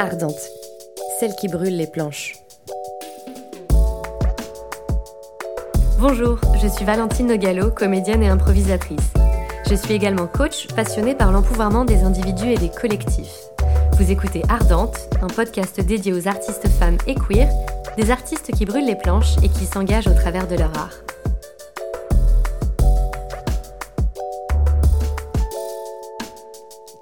[0.00, 0.48] ardente,
[1.18, 2.32] celle qui brûle les planches.
[5.98, 9.12] Bonjour, je suis Valentine Nogalo, comédienne et improvisatrice.
[9.68, 13.40] Je suis également coach passionnée par l'empouvoirment des individus et des collectifs.
[13.98, 17.50] Vous écoutez Ardente, un podcast dédié aux artistes femmes et queer,
[17.98, 21.09] des artistes qui brûlent les planches et qui s'engagent au travers de leur art.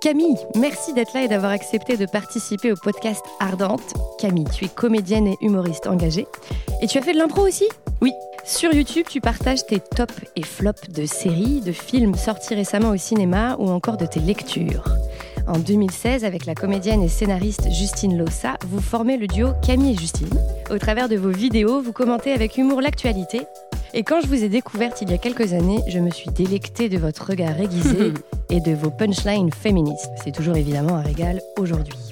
[0.01, 3.95] Camille, merci d'être là et d'avoir accepté de participer au podcast Ardente.
[4.21, 6.29] Camille, tu es comédienne et humoriste engagée.
[6.81, 7.69] Et tu as fait de l'impro aussi?
[8.01, 8.13] Oui.
[8.45, 12.97] Sur YouTube, tu partages tes tops et flops de séries, de films sortis récemment au
[12.97, 14.85] cinéma ou encore de tes lectures.
[15.49, 19.99] En 2016, avec la comédienne et scénariste Justine Lossa, vous formez le duo Camille et
[19.99, 20.31] Justine.
[20.71, 23.41] Au travers de vos vidéos, vous commentez avec humour l'actualité.
[23.95, 26.89] Et quand je vous ai découverte il y a quelques années, je me suis délectée
[26.89, 28.13] de votre regard aiguisé
[28.51, 30.11] et de vos punchlines féministes.
[30.23, 32.08] C'est toujours évidemment un régal aujourd'hui.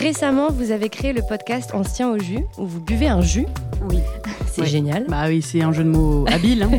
[0.00, 3.20] Récemment, vous avez créé le podcast On se tient au jus, où vous buvez un
[3.20, 3.46] jus.
[3.88, 3.98] Oui.
[4.52, 4.66] C'est Ouais.
[4.66, 5.04] génial.
[5.08, 6.64] Bah oui, c'est un jeu de mots habile.
[6.64, 6.70] hein.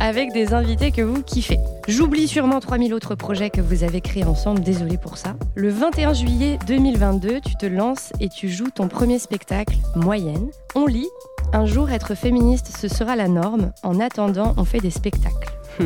[0.00, 1.58] avec des invités que vous kiffez.
[1.88, 5.34] J'oublie sûrement 3000 autres projets que vous avez créés ensemble, désolé pour ça.
[5.54, 10.48] Le 21 juillet 2022, tu te lances et tu joues ton premier spectacle, Moyenne.
[10.74, 11.08] On lit
[11.52, 13.72] Un jour être féministe, ce sera la norme.
[13.82, 15.52] En attendant, on fait des spectacles.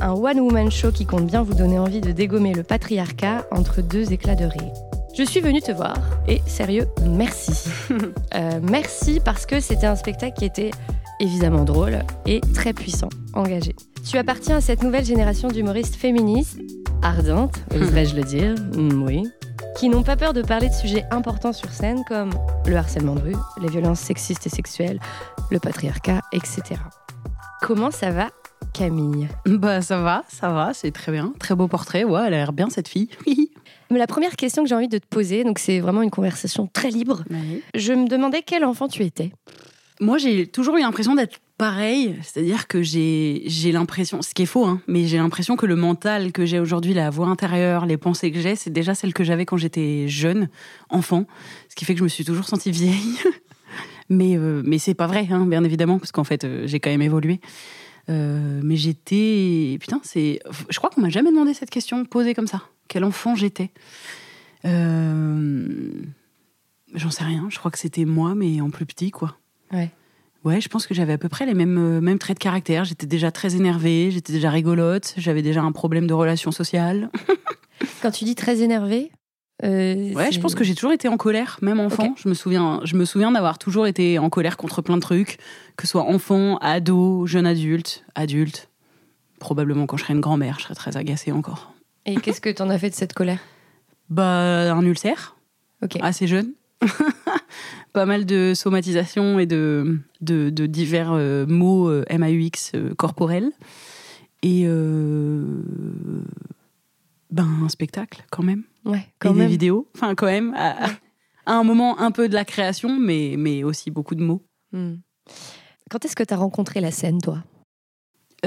[0.00, 4.12] Un one-woman show qui compte bien vous donner envie de dégommer le patriarcat entre deux
[4.12, 4.72] éclats de rire.
[5.16, 5.96] Je suis venue te voir
[6.28, 7.52] et sérieux, merci.
[8.32, 10.70] Euh, merci parce que c'était un spectacle qui était
[11.18, 13.74] évidemment drôle et très puissant, engagé.
[14.08, 16.60] Tu appartiens à cette nouvelle génération d'humoristes féministes,
[17.02, 19.24] ardentes, oserais-je le dire, Mm, oui,
[19.76, 22.30] qui n'ont pas peur de parler de sujets importants sur scène comme
[22.66, 25.00] le harcèlement de rue, les violences sexistes et sexuelles,
[25.50, 26.80] le patriarcat, etc.
[27.62, 28.28] Comment ça va,
[28.72, 29.28] Camille?
[29.44, 31.32] Bah ça va, ça va, c'est très bien.
[31.40, 33.08] Très beau portrait, ouais, elle a l'air bien cette fille.
[33.90, 36.90] La première question que j'ai envie de te poser, donc c'est vraiment une conversation très
[36.90, 37.24] libre,
[37.74, 39.32] je me demandais quel enfant tu étais.
[40.00, 44.46] Moi, j'ai toujours eu l'impression d'être pareil, c'est-à-dire que j'ai j'ai l'impression, ce qui est
[44.46, 47.98] faux, hein, mais j'ai l'impression que le mental que j'ai aujourd'hui, la voix intérieure, les
[47.98, 50.48] pensées que j'ai, c'est déjà celle que j'avais quand j'étais jeune,
[50.88, 51.26] enfant,
[51.68, 53.18] ce qui fait que je me suis toujours sentie vieille.
[54.08, 56.90] mais euh, mais c'est pas vrai, hein, bien évidemment, parce qu'en fait, euh, j'ai quand
[56.90, 57.40] même évolué.
[58.08, 59.76] Euh, mais j'étais.
[59.80, 60.40] Putain, c'est.
[60.70, 62.62] Je crois qu'on m'a jamais demandé cette question posée comme ça.
[62.90, 63.70] Quel enfant j'étais
[64.66, 65.64] Euh,
[66.92, 67.46] J'en sais rien.
[67.50, 69.36] Je crois que c'était moi, mais en plus petit, quoi.
[69.72, 69.90] Ouais.
[70.42, 72.84] Ouais, je pense que j'avais à peu près les mêmes, euh, mêmes traits de caractère.
[72.84, 77.10] J'étais déjà très énervée, j'étais déjà rigolote, j'avais déjà un problème de relation sociale.
[78.02, 79.12] Quand tu dis très énervé,
[79.62, 82.14] euh, Ouais, je pense que j'ai toujours été en colère, même enfant.
[82.16, 85.38] Je me souviens, je me souviens d'avoir toujours été en colère contre plein de trucs,
[85.76, 88.68] que ce soit enfant, ado, jeune adulte, adulte.
[89.38, 91.72] Probablement quand je serais une grand-mère, je serais très agacée encore.
[92.10, 93.38] Et qu'est-ce que t'en as fait de cette colère?
[94.08, 95.36] Bah, un ulcère,
[95.82, 95.96] Ok.
[96.00, 96.52] assez jeune.
[97.92, 103.50] Pas mal de somatisation et de, de, de divers euh, mots euh, MAUX euh, corporels.
[104.42, 105.44] Et euh,
[107.30, 108.64] ben, un spectacle quand même.
[108.84, 109.48] Ouais, et quand des même.
[109.48, 109.88] vidéos.
[109.94, 110.54] Enfin, quand même.
[110.56, 110.86] À,
[111.46, 114.42] à un moment, un peu de la création, mais, mais aussi beaucoup de mots.
[114.72, 114.94] Hmm.
[115.90, 117.42] Quand est-ce que t'as rencontré la scène, toi?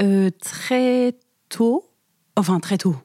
[0.00, 1.14] Euh, très
[1.48, 1.84] tôt,
[2.36, 2.96] enfin très tôt.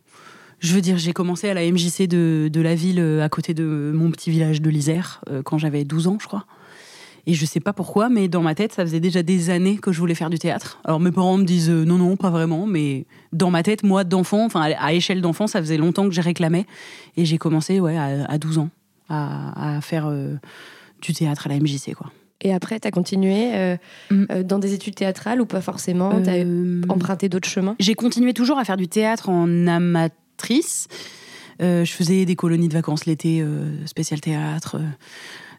[0.59, 3.53] Je veux dire, j'ai commencé à la MJC de, de la ville euh, à côté
[3.53, 6.45] de mon petit village de l'Isère euh, quand j'avais 12 ans, je crois.
[7.27, 9.91] Et je sais pas pourquoi, mais dans ma tête, ça faisait déjà des années que
[9.91, 10.79] je voulais faire du théâtre.
[10.83, 14.03] Alors mes parents me disent euh, non, non, pas vraiment, mais dans ma tête, moi,
[14.03, 16.65] d'enfant, enfin à échelle d'enfant, ça faisait longtemps que j'ai réclamé.
[17.17, 18.69] Et j'ai commencé, ouais, à, à 12 ans,
[19.09, 20.35] à, à faire euh,
[21.01, 22.11] du théâtre à la MJC, quoi.
[22.41, 23.75] Et après, t'as continué euh,
[24.11, 24.43] Mm.
[24.43, 26.21] dans des études théâtrales ou pas forcément?
[26.23, 27.75] T'as Euh, emprunté d'autres chemins?
[27.79, 30.15] J'ai continué toujours à faire du théâtre en amatrice.
[31.61, 34.77] Euh, je faisais des colonies de vacances l'été, euh, spécial théâtre.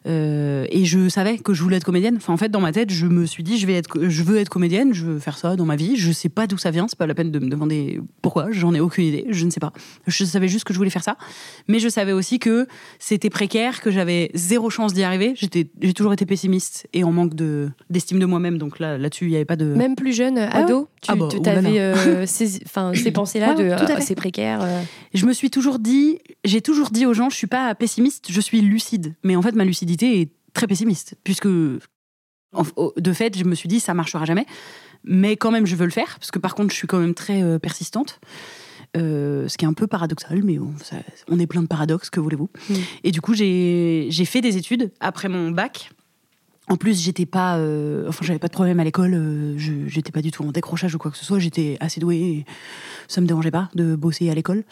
[0.07, 2.15] Euh, et je savais que je voulais être comédienne.
[2.17, 4.37] Enfin, en fait, dans ma tête, je me suis dit, je vais être, je veux
[4.37, 5.95] être comédienne, je veux faire ça dans ma vie.
[5.95, 8.47] Je sais pas d'où ça vient, c'est pas la peine de me demander pourquoi.
[8.51, 9.73] J'en ai aucune idée, je ne sais pas.
[10.07, 11.17] Je savais juste que je voulais faire ça,
[11.67, 12.67] mais je savais aussi que
[12.99, 15.33] c'était précaire, que j'avais zéro chance d'y arriver.
[15.35, 18.57] J'ai toujours été pessimiste et en manque de d'estime de moi-même.
[18.57, 19.65] Donc là, là-dessus, il y avait pas de.
[19.65, 22.59] Même plus jeune, ado, tu Ah bah, t'avais euh, ces,
[23.11, 24.01] pensées-là Ouais, de ouais, tout à fait.
[24.01, 24.61] c'est précaire.
[24.63, 24.81] euh.
[25.13, 28.41] Je me suis toujours dit, j'ai toujours dit aux gens, je suis pas pessimiste, je
[28.41, 29.13] suis lucide.
[29.23, 31.47] Mais en fait, ma lucidité est très pessimiste, puisque
[32.97, 34.45] de fait, je me suis dit, ça marchera jamais.
[35.03, 37.13] Mais quand même, je veux le faire, parce que par contre, je suis quand même
[37.13, 38.19] très euh, persistante.
[38.97, 40.97] Euh, ce qui est un peu paradoxal, mais ça-
[41.29, 42.73] on est plein de paradoxes, que voulez-vous Mm.
[43.05, 45.91] Et du coup, j'ai fait des études après mon bac.
[46.67, 49.13] En plus, j'étais pas, euh, enfin, j'avais pas de problème à l'école.
[49.13, 49.55] euh,
[49.87, 51.39] j'étais pas du tout en décrochage ou quoi que ce soit.
[51.39, 52.17] J'étais assez douée.
[52.17, 52.45] Et
[53.07, 54.63] ça me dérangeait pas de bosser à l'école.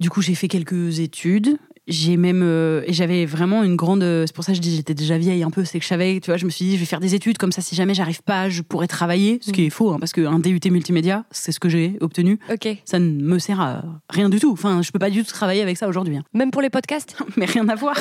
[0.00, 1.58] Du coup, j'ai fait quelques études.
[1.88, 4.76] J'ai même euh, et j'avais vraiment une grande euh, c'est pour ça que je dis
[4.76, 6.74] j'étais déjà vieille un peu c'est que je savais tu vois je me suis dit
[6.74, 9.52] je vais faire des études comme ça si jamais j'arrive pas je pourrais travailler ce
[9.52, 9.66] qui Mm.
[9.66, 12.68] est faux hein, parce qu'un DUT multimédia c'est ce que j'ai obtenu Ok.
[12.84, 15.62] ça ne me sert à rien du tout enfin je peux pas du tout travailler
[15.62, 16.24] avec ça aujourd'hui hein.
[16.34, 17.96] Même pour les podcasts mais rien à voir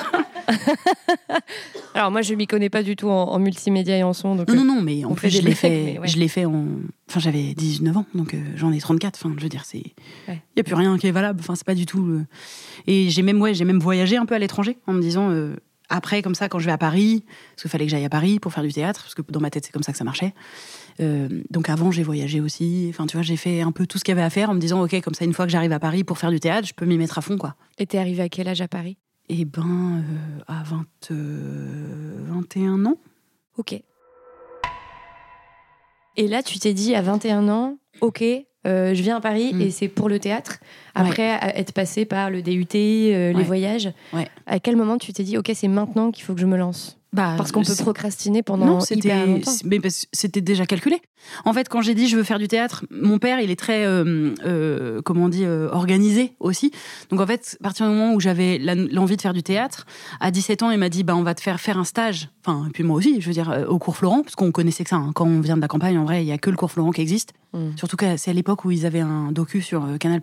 [1.93, 4.35] Alors moi, je m'y connais pas du tout en, en multimédia et en son.
[4.35, 6.07] Donc, non non non mais en plus je l'ai fait ouais.
[6.07, 6.65] je l'ai fait en
[7.09, 9.93] enfin j'avais 19 ans donc euh, j'en ai 34 enfin je veux dire c'est il
[10.27, 10.41] Ouais.
[10.55, 11.39] y a plus rien qui est valable.
[11.39, 12.25] Enfin c'est pas du tout euh,
[12.85, 15.55] et j'ai même ouais j'ai même voyagé un peu à l'étranger en me disant euh,
[15.89, 18.39] après comme ça quand je vais à Paris parce qu'il fallait que j'aille à Paris
[18.39, 20.33] pour faire du théâtre parce que dans ma tête c'est comme ça que ça marchait.
[20.99, 22.87] Euh, donc avant j'ai voyagé aussi.
[22.89, 24.53] Enfin tu vois j'ai fait un peu tout ce qu'il y avait à faire en
[24.53, 26.67] me disant ok comme ça une fois que j'arrive à Paris pour faire du théâtre
[26.67, 27.55] je peux m'y mettre à fond quoi.
[27.77, 28.97] Et t'es arrivé à quel âge à Paris?
[29.29, 30.03] Et ben
[30.47, 32.97] à 20 euh, 21 ans.
[33.57, 33.81] Ok.
[36.17, 38.21] Et là, tu t'es dit à 21 ans, ok,
[38.65, 39.61] euh, je viens à Paris Mm.
[39.61, 40.57] et c'est pour le théâtre.
[40.95, 43.89] Après être passé par le DUT, euh, les voyages.
[44.13, 44.27] Ouais.
[44.47, 46.96] À quel moment tu t'es dit, ok, c'est maintenant qu'il faut que je me lance?
[47.17, 49.51] Bah, Parce qu'on peut procrastiner pendant Non, hyper longtemps.
[49.65, 49.79] mais
[50.13, 51.01] c'était déjà calculé.
[51.45, 53.85] En fait, quand j'ai dit je veux faire du théâtre, mon père, il est très
[53.85, 56.71] euh, euh, comment on dit euh, organisé aussi.
[57.09, 59.87] Donc en fait, à partir du moment où j'avais l'envie de faire du théâtre,
[60.19, 62.29] à 17 ans, il m'a dit bah on va te faire faire un stage.
[62.45, 64.91] Enfin, et puis moi aussi, je veux dire au cours Florent parce qu'on connaissait que
[64.91, 65.11] ça hein.
[65.15, 66.91] quand on vient de la campagne en vrai, il y a que le cours Florent
[66.91, 67.33] qui existe.
[67.53, 67.77] Mm.
[67.77, 70.21] Surtout que c'est à l'époque où ils avaient un docu sur Canal+.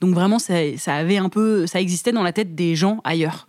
[0.00, 3.48] Donc vraiment ça, ça avait un peu ça existait dans la tête des gens ailleurs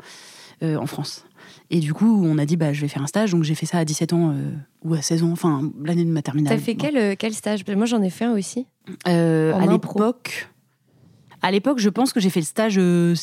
[0.63, 1.23] euh, en France.
[1.69, 3.31] Et du coup, on a dit, bah, je vais faire un stage.
[3.31, 4.51] Donc, j'ai fait ça à 17 ans euh,
[4.83, 6.55] ou à 16 ans, enfin, l'année de ma terminale.
[6.55, 6.85] T'as fait Bon.
[6.85, 7.61] quel, euh, quel stage?
[7.75, 8.65] Moi, j'en ai fait un aussi.
[9.07, 10.49] Euh, À l'époque,
[11.41, 13.13] à l'époque, je pense que j'ai fait le stage euh,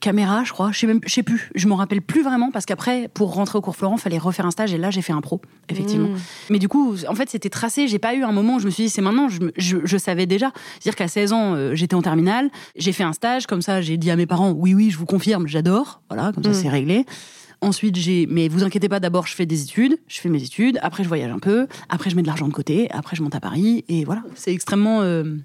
[0.00, 0.70] caméra, je crois.
[0.72, 1.50] Je sais même, je sais plus.
[1.54, 4.50] Je m'en rappelle plus vraiment parce qu'après, pour rentrer au cours Florent, fallait refaire un
[4.50, 4.72] stage.
[4.72, 6.08] Et là, j'ai fait un pro, effectivement.
[6.08, 6.16] Mm.
[6.50, 7.88] Mais du coup, en fait, c'était tracé.
[7.88, 9.28] J'ai pas eu un moment où je me suis dit, c'est maintenant.
[9.28, 10.52] Je, je, je savais déjà.
[10.78, 12.50] C'est-à-dire qu'à 16 ans, euh, j'étais en terminale.
[12.76, 13.46] J'ai fait un stage.
[13.46, 16.02] Comme ça, j'ai dit à mes parents, oui, oui, je vous confirme, j'adore.
[16.08, 16.54] Voilà, comme ça, Mm.
[16.54, 17.04] c'est réglé.
[17.62, 18.26] Ensuite, j'ai.
[18.30, 19.98] Mais vous inquiétez pas, d'abord, je fais des études.
[20.08, 20.78] Je fais mes études.
[20.82, 21.66] Après, je voyage un peu.
[21.88, 22.90] Après, je mets de l'argent de côté.
[22.90, 23.84] Après, je monte à Paris.
[23.88, 24.22] Et voilà.
[24.34, 25.36] C'est extrêmement euh,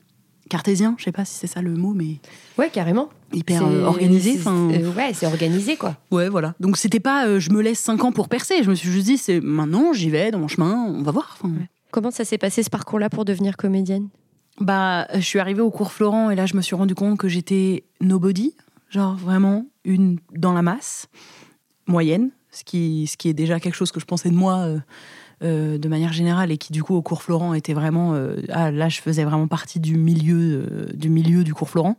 [0.50, 0.96] cartésien.
[0.98, 2.20] Je sais pas si c'est ça le mot, mais
[2.58, 3.10] Ouais, carrément.
[3.34, 4.36] hyper euh, organisé.
[4.40, 5.98] Enfin, euh, ouais, c'est organisé, quoi.
[6.12, 6.56] ouais, voilà.
[6.60, 8.64] Donc, c'était pas euh, je me laisse 5 ans pour percer.
[8.64, 10.86] Je me suis juste dit, c'est maintenant, j'y vais dans mon chemin.
[10.88, 11.38] On va voir.
[11.92, 14.08] Comment ça s'est passé ce parcours-là pour devenir comédienne?
[14.62, 17.28] Bah, je suis arrivée au cours Florent et là, je me suis rendu compte que
[17.28, 18.56] j'étais nobody,
[18.90, 21.08] genre vraiment une dans la masse,
[21.88, 24.80] moyenne, ce qui, ce qui est déjà quelque chose que je pensais de moi euh,
[25.44, 28.14] euh, de manière générale et qui, du coup, au cours Florent était vraiment.
[28.14, 31.98] euh, ah, là, je faisais vraiment partie du milieu, du, milieu du cours Florent.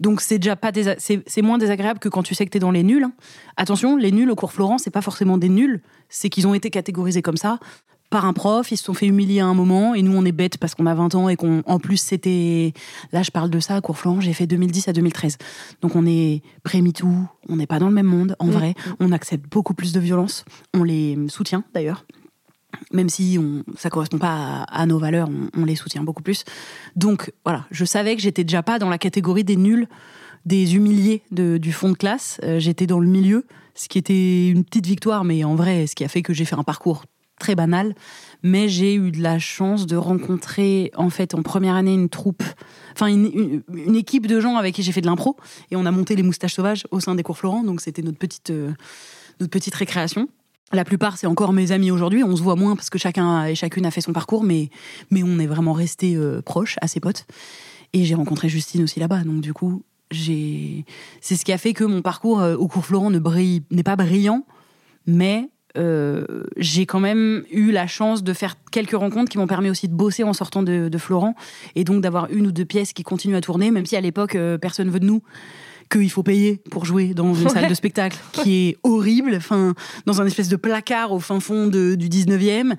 [0.00, 2.58] Donc, c'est déjà pas désa- c'est c'est moins désagréable que quand tu sais que t'es
[2.58, 3.04] dans les nuls.
[3.04, 3.12] hein.
[3.56, 6.70] Attention, les nuls au cours Florent, c'est pas forcément des nuls, c'est qu'ils ont été
[6.70, 7.58] catégorisés comme ça
[8.12, 10.30] par un prof, ils se sont fait humilier à un moment, et nous on est
[10.32, 12.72] bêtes parce qu'on a 20 ans et qu'on, en plus c'était,
[13.10, 15.38] là je parle de ça à cours Florent, j'ai fait 2010 à 2013.
[15.80, 17.08] Donc on est pré-MeToo,
[17.48, 18.50] on n'est pas dans le même monde, en Mm.
[18.50, 20.44] vrai, on accepte beaucoup plus de violence,
[20.74, 22.04] on les soutient d'ailleurs.
[22.92, 26.22] Même si on, ça correspond pas à, à nos valeurs, on, on les soutient beaucoup
[26.22, 26.44] plus.
[26.96, 29.88] Donc voilà, je savais que j'étais déjà pas dans la catégorie des nuls,
[30.46, 32.40] des humiliés de- du fond de classe.
[32.44, 35.94] Euh, j'étais dans le milieu, ce qui était une petite victoire, mais en vrai, ce
[35.94, 37.04] qui a fait que j'ai fait un parcours
[37.42, 37.94] très banal.
[38.44, 42.42] Mais j'ai eu de la chance de rencontrer, en fait, en première année, une troupe,
[42.92, 43.62] enfin, une,
[43.94, 45.36] équipe de gens avec qui j'ai fait de l'impro.
[45.70, 47.62] Et on a monté les moustaches sauvages au sein des cours Florent.
[47.64, 48.72] Donc, c'était notre petite, euh,
[49.40, 50.28] notre petite récréation.
[50.72, 52.24] La plupart, c'est encore mes amis aujourd'hui.
[52.24, 54.70] On se voit moins parce que chacun et chacune a fait son parcours, mais,
[55.10, 57.26] mais on est vraiment restés euh, proches, assez potes.
[57.92, 59.22] Et j'ai rencontré Justine aussi là-bas.
[59.24, 60.84] Donc, du coup, j'ai.
[61.20, 63.82] C'est ce qui a fait que mon parcours euh, au cours Florent ne brille, n'est
[63.82, 64.46] pas brillant,
[65.06, 66.24] mais euh,
[66.56, 69.94] j'ai quand même eu la chance de faire quelques rencontres qui m'ont permis aussi de
[69.94, 71.34] bosser en sortant de, de Florent
[71.74, 74.34] et donc d'avoir une ou deux pièces qui continuent à tourner, même si à l'époque
[74.34, 75.22] euh, personne veut de nous
[75.90, 79.74] qu'il faut payer pour jouer dans une salle de spectacle qui est horrible, enfin
[80.06, 82.74] dans un espèce de placard au fin fond de- du 19e.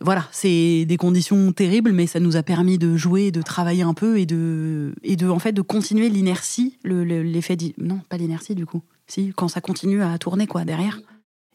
[0.00, 3.94] Voilà, c'est des conditions terribles, mais ça nous a permis de jouer, de travailler un
[3.94, 7.56] peu et de, et de en fait, de continuer l'inertie, le- le- l'effet.
[7.78, 8.82] non, pas l'inertie du coup.
[9.06, 11.00] Si, quand ça continue à tourner quoi derrière.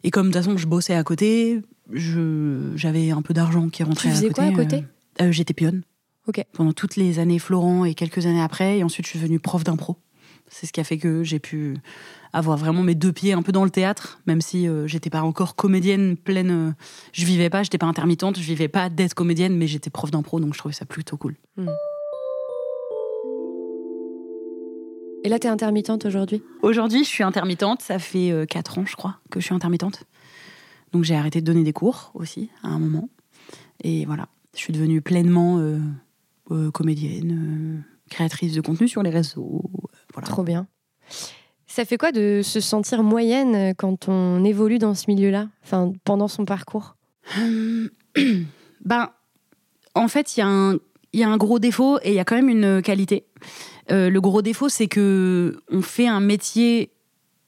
[0.08, 1.60] Et comme de toute façon, je bossais à côté,
[1.92, 4.54] j'avais un peu d'argent qui rentrait Tu faisais à côté.
[4.54, 4.86] quoi à côté
[5.20, 5.82] euh, euh, J'étais pionne.
[6.28, 6.42] Ok.
[6.54, 8.78] Pendant toutes les années Florent et quelques années après.
[8.78, 9.98] Et ensuite, je suis devenue prof d'impro.
[10.48, 11.76] C'est ce qui a fait que j'ai pu
[12.32, 15.24] avoir vraiment mes deux pieds un peu dans le théâtre, même si euh, j'étais pas
[15.24, 16.70] encore comédienne pleine.
[16.70, 16.72] euh,
[17.12, 20.40] je vivais pas, j'étais pas intermittente, je vivais pas d'être comédienne, mais j'étais prof d'impro,
[20.40, 21.36] donc je trouvais ça plutôt cool.
[25.24, 26.42] Et là, t'es intermittente aujourd'hui?
[26.62, 27.82] Aujourd'hui, je suis intermittente.
[27.82, 30.04] Ça fait 4 ans, je crois, que je suis intermittente.
[30.94, 33.10] Donc j'ai arrêté de donner des cours aussi à un moment.
[33.84, 35.80] Et voilà, je suis devenue pleinement euh,
[36.52, 39.64] euh, comédienne, euh, créatrice de contenu sur les réseaux.
[39.66, 40.28] euh, voilà.
[40.28, 40.68] Trop bien.
[41.68, 46.28] Ça fait quoi de se sentir moyenne quand on évolue dans ce milieu-là, enfin pendant
[46.28, 46.96] son parcours?
[48.86, 49.10] Ben,
[49.96, 50.78] en fait, il y, a un-
[51.18, 53.26] il y a un gros défaut et il y a quand même une qualité.
[53.90, 56.92] Euh, le gros défaut, c'est que on fait un métier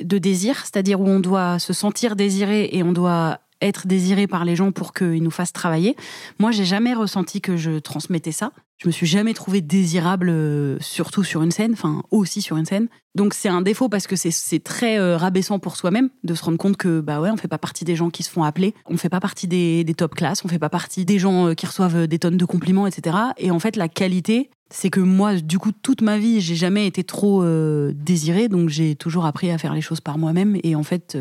[0.01, 4.43] de désir, c'est-à-dire où on doit se sentir désiré et on doit être désiré par
[4.43, 5.95] les gens pour qu'ils nous fassent travailler.
[6.39, 8.51] Moi, j'ai jamais ressenti que je transmettais ça.
[8.81, 12.63] Je me suis jamais trouvée désirable, euh, surtout sur une scène, enfin aussi sur une
[12.65, 12.87] scène.
[13.13, 16.57] Donc c'est un défaut parce que c'est- très euh, rabaissant pour soi-même de se rendre
[16.57, 18.95] compte que bah ouais, on fait pas partie des gens qui se font appeler, on
[18.95, 22.07] fait pas partie des, top classes, on fait pas partie des gens euh, qui reçoivent
[22.07, 23.17] des tonnes de compliments, etc.
[23.37, 26.87] Et en fait, la qualité, c'est que moi, du coup, toute ma vie, j'ai jamais
[26.87, 27.43] été trop
[27.91, 30.57] désirée, donc j'ai toujours appris à faire les choses par moi-même.
[30.63, 31.17] Et en fait,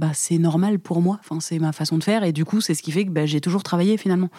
[0.00, 1.18] bah, c'est normal pour moi.
[1.20, 2.24] Enfin, c'est ma façon de faire.
[2.24, 4.30] Et du coup, c'est ce qui fait que bah, j'ai toujours travaillé finalement.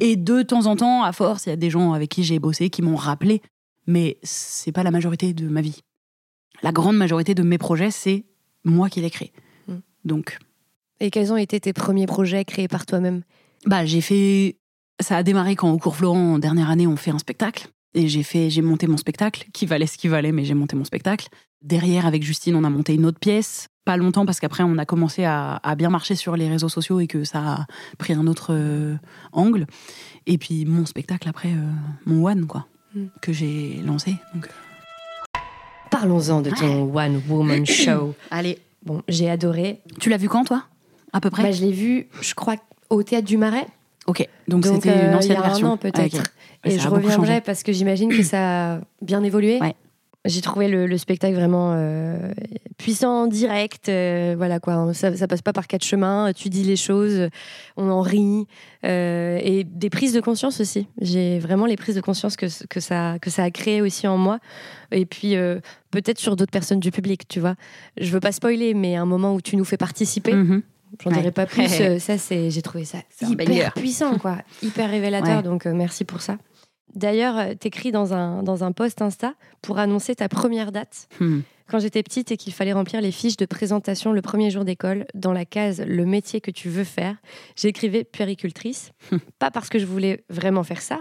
[0.00, 2.38] Et de temps en temps, à force, il y a des gens avec qui j'ai
[2.38, 3.40] bossé qui m'ont rappelé.
[3.86, 5.80] Mais c'est pas la majorité de ma vie.
[6.62, 8.26] La grande majorité de mes projets, c'est
[8.64, 9.32] moi qui les crée.
[9.66, 9.76] Mm.
[10.04, 10.38] Donc,
[11.00, 13.22] Et quels ont été tes premiers projets créés par toi-même?
[13.64, 14.58] Bah, j'ai fait.
[15.00, 17.68] Ça a démarré quand au cours Florent, en dernière année, on fait un spectacle.
[17.94, 20.76] Et j'ai fait, j'ai monté mon spectacle, qui valait ce qui valait, mais j'ai monté
[20.76, 21.28] mon spectacle.
[21.62, 23.68] Derrière, avec Justine, on a monté une autre pièce.
[23.88, 27.00] Pas longtemps, parce qu'après, on a commencé à, à bien marcher sur les réseaux sociaux
[27.00, 27.66] et que ça a
[27.96, 28.96] pris un autre euh,
[29.32, 29.66] angle.
[30.26, 31.70] Et puis, mon spectacle, après, euh,
[32.04, 33.04] mon One, quoi, Mm.
[33.22, 34.14] que j'ai lancé.
[34.34, 34.46] Donc,
[35.90, 38.14] Parlons-en de ton One Woman Show.
[38.30, 38.58] allez.
[38.84, 39.80] Bon, j'ai adoré.
[40.00, 40.64] Tu l'as vu quand, toi?
[41.14, 41.44] À peu près?
[41.44, 42.56] Bah, je l'ai vu, je crois,
[42.90, 43.66] au théâtre du Marais.
[44.06, 45.72] Ok, donc, c'était euh, une ancienne il y a un version.
[45.72, 46.22] an, peut-être.
[46.62, 49.58] Ah, Et ça je reviendrai parce que j'imagine que ça a bien évolué.
[49.60, 49.74] Ouais.
[50.28, 52.32] J'ai trouvé le, le spectacle vraiment euh,
[52.76, 53.88] puissant, direct.
[53.88, 56.32] euh, voilà quoi, ça, ça passe pas par quatre chemins.
[56.36, 57.28] Tu dis les choses,
[57.76, 58.46] on en rit
[58.84, 60.86] euh, et des prises de conscience aussi.
[61.00, 64.16] J'ai vraiment les prises de conscience que, que ça que ça a créé aussi en
[64.18, 64.38] moi.
[64.92, 67.54] Et puis euh, peut-être sur d'autres personnes du public, tu vois.
[67.98, 70.34] Je veux pas spoiler, mais un moment où tu nous fais participer.
[70.34, 70.62] Mhm.
[71.04, 71.16] J'en Ouais.
[71.18, 71.68] dirai pas plus.
[71.98, 75.36] ça, c'est, j'ai trouvé ça hyper puissant, quoi, hyper révélateur.
[75.38, 75.42] Ouais.
[75.42, 76.38] Donc, merci pour ça.
[76.94, 81.08] D'ailleurs, euh, t'écris dans un dans un post Insta pour annoncer ta première date.
[81.20, 81.40] Hmm.
[81.68, 85.06] Quand j'étais petite et qu'il fallait remplir les fiches de présentation le premier jour d'école,
[85.14, 87.16] dans la case le métier que tu veux faire,
[87.56, 88.92] j'écrivais puéricultrice.
[89.38, 91.00] pas parce que je voulais vraiment faire ça,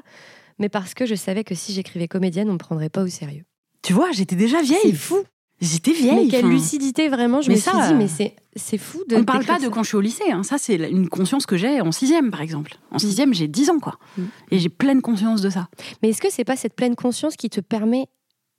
[0.59, 3.45] mais parce que je savais que si j'écrivais comédienne, on me prendrait pas au sérieux.
[3.81, 4.93] Tu vois, j'étais déjà C'est vieille.
[4.93, 5.23] fou.
[5.59, 6.25] J'étais vieille.
[6.25, 7.41] mais quelle lucidité vraiment.
[7.41, 9.15] Je Mais me ça, suis dit, euh, mais c'est c'est fou de.
[9.15, 10.31] On ne parle pas de quand je suis au lycée.
[10.31, 10.43] hein.
[10.43, 12.77] Ça, c'est une conscience que j'ai en sixième, par exemple.
[12.91, 13.97] En sixième, j'ai 10 ans, quoi.
[14.17, 14.23] Mm.
[14.51, 15.67] Et j'ai pleine conscience de ça.
[16.01, 18.05] Mais est-ce que c'est pas cette pleine conscience qui te permet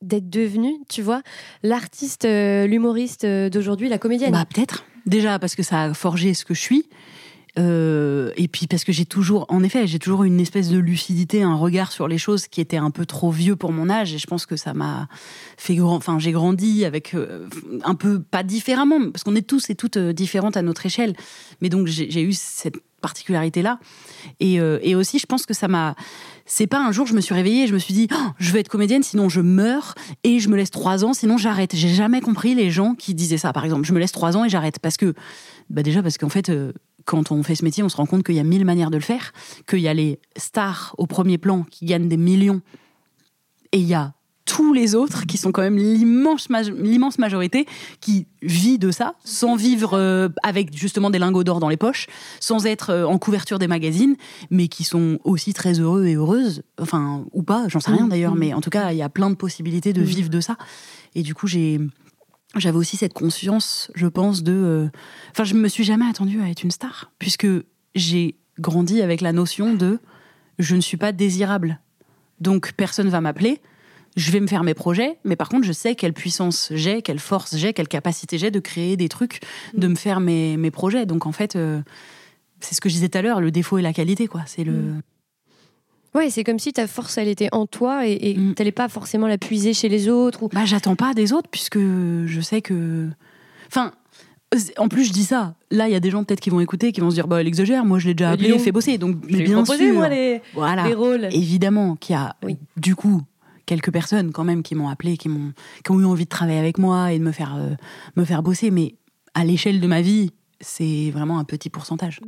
[0.02, 1.22] d'être devenue, tu vois,
[1.64, 4.32] l'artiste, euh, l'humoriste euh, d'aujourd'hui, la comédienne?
[4.32, 4.84] Bah, peut-être.
[5.06, 6.86] Déjà, parce que ça a forgé ce que je suis.
[7.58, 11.42] Euh, et puis parce que j'ai toujours, en effet, j'ai toujours une espèce de lucidité,
[11.42, 14.12] un regard sur les choses qui était un peu trop vieux pour mon âge.
[14.14, 15.08] Et je pense que ça m'a
[15.56, 15.96] fait grand.
[15.96, 17.48] Enfin, j'ai grandi avec euh,
[17.84, 21.14] un peu pas différemment, parce qu'on est tous et toutes euh, différentes à notre échelle.
[21.60, 23.78] Mais donc j'ai eu cette particularité là.
[24.40, 24.60] Et,
[24.94, 25.94] aussi, je pense que ça m'a.
[26.46, 28.52] C'est pas un jour je me suis réveillée et je me suis dit Oh, je
[28.52, 31.76] veux être comédienne sinon je meurs et je me laisse trois ans sinon j'arrête.
[31.76, 33.52] J'ai jamais compris les gens qui disaient ça.
[33.52, 35.14] Par exemple, je me laisse trois ans et j'arrête parce que
[35.70, 36.50] bah déjà parce qu'en fait
[37.08, 38.96] quand on fait ce métier, on se rend compte qu'il y a mille manières de
[38.98, 39.32] le faire,
[39.66, 42.60] qu'il y a les stars au premier plan qui gagnent des millions
[43.72, 44.12] et il y a
[44.44, 47.66] tous les autres qui sont quand même l'immense maj- l'immense majorité
[48.00, 52.06] qui vit de ça sans vivre euh, avec justement des lingots d'or dans les poches
[52.40, 54.16] sans être euh, en couverture des magazines
[54.50, 58.08] mais qui sont aussi très heureux et heureuses enfin ou pas j'en sais rien Mhm.
[58.10, 58.38] d'ailleurs Mhm.
[58.40, 60.06] mais en tout cas il y a plein de possibilités de Mhm.
[60.06, 60.56] vivre de ça
[61.14, 61.78] et du coup j'ai
[62.58, 64.88] j'avais aussi cette conscience je pense de euh,
[65.30, 67.46] enfin je me suis jamais attendue à être une star puisque
[67.94, 69.98] j'ai grandi avec la notion de
[70.58, 71.80] je ne suis pas désirable
[72.40, 73.60] donc personne va m'appeler
[74.18, 77.20] je vais me faire mes projets, mais par contre, je sais quelle puissance j'ai, quelle
[77.20, 79.40] force j'ai, quelle capacité j'ai de créer des trucs,
[79.74, 81.06] de me faire mes, mes projets.
[81.06, 81.80] Donc en fait, euh,
[82.60, 84.42] c'est ce que je disais tout à l'heure, le défaut et la qualité, quoi.
[84.46, 84.72] C'est le.
[84.72, 85.02] Mm.
[86.14, 88.54] Ouais, c'est comme si ta force, elle était en toi et, et Mm.
[88.54, 90.42] t'allais pas forcément la puiser chez les autres.
[90.44, 90.48] Ou...
[90.48, 93.08] Bah, j'attends pas des autres puisque je sais que.
[93.68, 93.92] Enfin.
[94.78, 95.56] En plus, je dis ça.
[95.70, 97.38] Là, il y a des gens peut-être qui vont écouter, qui vont se dire, bah,
[97.42, 97.84] elle exagère.
[97.84, 98.96] Moi, je l'ai déjà appelé, fait bosser.
[98.96, 99.94] Donc, ai bien proposé, sûr.
[99.94, 100.88] moi, les, Voilà.
[100.88, 101.28] les rôles.
[101.32, 102.56] évidemment qu'il y a Oui.
[102.78, 103.20] du coup
[103.66, 105.52] quelques personnes quand même qui m'ont appelé, qui m'ont
[105.84, 107.74] qui ont eu envie de travailler avec moi et de me faire euh,
[108.16, 108.94] me faire bosser, mais
[109.34, 110.30] à l'échelle de ma vie,
[110.62, 112.20] c'est vraiment un petit pourcentage.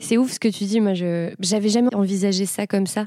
[0.00, 0.80] C'est ouf ce que tu dis.
[0.80, 3.06] Moi, je j'avais jamais envisagé ça comme ça.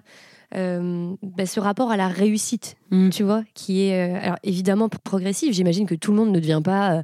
[0.54, 3.10] Euh, bah, ce rapport à la réussite, Mm.
[3.10, 5.54] tu vois, qui est euh, alors évidemment progressif.
[5.54, 7.02] J'imagine que tout le monde ne devient pas, euh,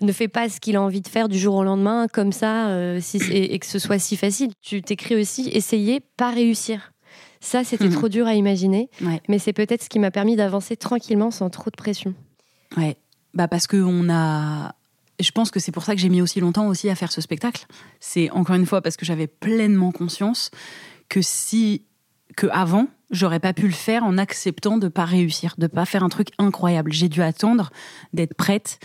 [0.00, 2.70] ne fait pas ce qu'il a envie de faire du jour au lendemain comme ça,
[3.00, 4.50] si, et, et que ce soit si facile.
[4.62, 6.92] Tu t'écris aussi essayer, pas réussir.
[7.40, 7.92] Ça, c'était Mhm.
[7.92, 9.20] trop dur à imaginer, Ouais.
[9.28, 12.14] mais c'est peut-être ce qui m'a permis d'avancer tranquillement sans trop de pression.
[12.78, 12.96] Ouais,
[13.34, 14.74] bah parce que on a.
[15.18, 17.20] Je pense que c'est pour ça que j'ai mis aussi longtemps aussi à faire ce
[17.20, 17.66] spectacle.
[18.00, 20.50] C'est encore une fois parce que j'avais pleinement conscience
[21.08, 21.84] que si
[22.36, 26.02] que avant j'aurais pas pu le faire en acceptant de pas réussir, de pas faire
[26.02, 26.92] un truc incroyable.
[26.92, 27.70] J'ai dû attendre
[28.12, 28.78] d'être prête,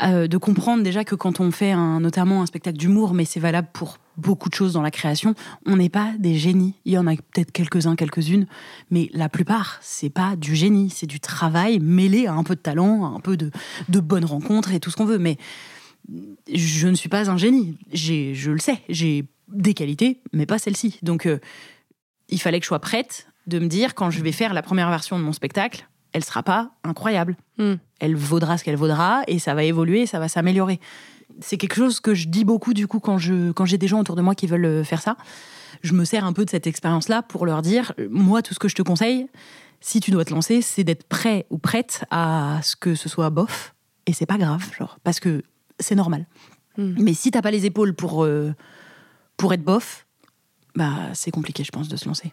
[0.00, 3.68] de comprendre déjà que quand on fait un, notamment un spectacle d'humour, mais c'est valable
[3.72, 5.34] pour beaucoup de choses dans la création,
[5.66, 6.74] on n'est pas des génies.
[6.84, 8.46] Il y en a peut-être quelques-uns, quelques-unes,
[8.90, 12.60] mais la plupart, c'est pas du génie, c'est du travail mêlé à un peu de
[12.60, 13.50] talent, à un peu de,
[13.88, 15.18] de bonnes rencontres et tout ce qu'on veut.
[15.18, 15.36] Mais
[16.52, 17.76] je ne suis pas un génie.
[17.92, 20.98] Je le sais, j'ai des qualités, mais pas celle-ci.
[21.02, 21.38] Donc, euh,
[22.28, 24.90] il fallait que je sois prête de me dire quand je vais faire la première
[24.90, 27.36] version de mon spectacle, elle sera pas incroyable.
[27.58, 27.74] Hmm.
[28.00, 30.80] Elle vaudra ce qu'elle vaudra et ça va évoluer, ça va s'améliorer.
[31.40, 34.00] C'est quelque chose que je dis beaucoup du coup quand je quand j'ai des gens
[34.00, 35.16] autour de moi qui veulent euh, faire ça.
[35.82, 38.58] Je me sers un peu de cette expérience-là pour leur dire euh, moi tout ce
[38.58, 39.28] que je te conseille,
[39.80, 43.30] si tu dois te lancer, c'est d'être prêt ou prête à ce que ce soit
[43.30, 43.74] bof
[44.06, 45.42] et c'est pas grave, genre parce que
[45.78, 46.26] c'est normal.
[46.76, 46.94] Hmm.
[46.98, 48.54] Mais si t'as pas les épaules pour euh,
[49.36, 50.06] pour être bof,
[50.74, 52.32] bah c'est compliqué, je pense, de se lancer.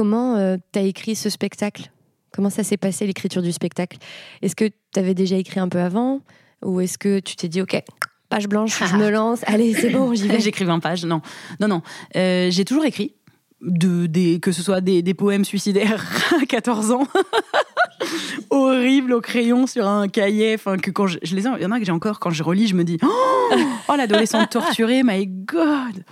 [0.00, 1.92] Comment euh, t'as écrit ce spectacle?
[2.32, 3.98] Comment ça s'est passé l'écriture du spectacle?
[4.40, 6.22] Est-ce que t'avais déjà écrit un peu avant?
[6.64, 7.82] Ou est-ce que tu t'es dit, ok,
[8.30, 10.40] page blanche, je me lance, allez, c'est bon, j'y vais?
[10.40, 11.20] J'écris 20 pages, non.
[11.60, 11.82] Non, non.
[12.16, 13.14] Euh, j'ai toujours écrit,
[13.60, 16.02] de, des, que ce soit des, des poèmes suicidaires
[16.42, 17.06] à 14 ans,
[18.50, 21.66] horribles au crayon sur un cahier, enfin, que quand je, je les ai, il y
[21.66, 23.54] en a que j'ai encore, quand je relis, je me dis, oh,
[23.88, 26.04] oh, l'adolescente torturée, my god!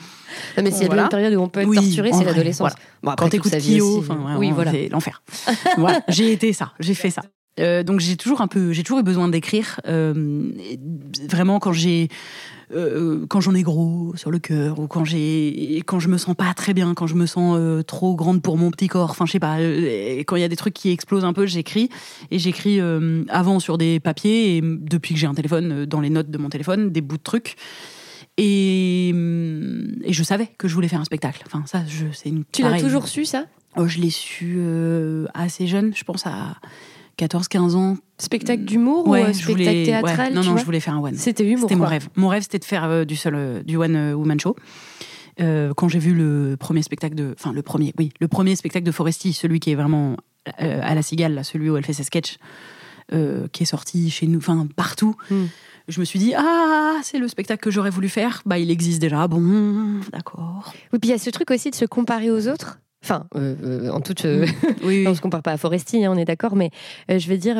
[0.56, 1.02] Non, mais s'il y a Voilà.
[1.02, 2.58] de une période où on peut être Oui, torturé, c'est l'adolescence.
[2.60, 2.76] voilà.
[3.02, 3.98] Bon, après, quand t'écoutes sa vie Kyo, aussi.
[4.10, 4.70] enfin, ouais, oui, voilà.
[4.72, 5.22] c'est l'enfer.
[5.76, 7.22] voilà, j'ai été ça, j'ai fait ça.
[7.60, 9.80] Euh, donc j'ai toujours un peu, j'ai toujours eu besoin d'écrire.
[9.88, 10.52] euh,
[11.28, 12.08] vraiment quand j'ai,
[12.72, 16.34] euh, quand j'en ai gros sur le cœur ou quand j'ai, quand je me sens
[16.34, 19.10] pas très bien, quand je me sens euh, trop grande pour mon petit corps.
[19.10, 19.58] Enfin je sais pas.
[19.58, 21.88] euh, quand il y a des trucs qui explosent un peu, j'écris
[22.30, 26.00] et j'écris euh, avant sur des papiers et depuis que j'ai un téléphone, euh, dans
[26.00, 27.56] les notes de mon téléphone, des bouts de trucs.
[28.40, 31.42] Et, et je savais que je voulais faire un spectacle.
[31.46, 32.44] Enfin, ça, je, c'est une.
[32.52, 33.46] Tu l'as toujours su, ça?
[33.76, 36.56] Oh, je l'ai su euh, assez jeune, je pense à
[37.18, 37.96] 14-15 ans.
[38.18, 40.94] Spectacle d'humour Ouais, ou euh, je spectacle voulais- théâtral ouais, Non, non, je voulais faire
[40.94, 41.14] un one.
[41.14, 41.62] C'était humour.
[41.68, 42.08] C'était mon rêve.
[42.16, 44.56] Mon rêve, c'était de faire euh, du seul, euh, du one woman show.
[45.38, 48.90] Quand j'ai vu le premier spectacle de, enfin le premier, oui, le premier spectacle de
[48.90, 50.16] Foresti, celui qui est vraiment
[50.58, 52.38] à la cigale, là, celui où elle fait ses sketchs,
[53.12, 55.14] qui est sorti chez nous, enfin partout.
[55.30, 55.44] Hmm.
[55.86, 58.42] Je me suis dit ah c'est le spectacle que j'aurais voulu faire.
[58.46, 59.28] Bah il existe déjà.
[59.28, 60.72] Bon d'accord.
[60.92, 62.80] Oui, puis il y a ce truc aussi de se comparer aux autres.
[63.10, 64.24] Enfin, euh, euh, en toute.
[64.26, 64.46] euh,
[64.84, 65.04] Oui.
[65.08, 66.70] on se compare pas à Foresti, hein, on est d'accord, mais
[67.10, 67.56] euh, je veux dire,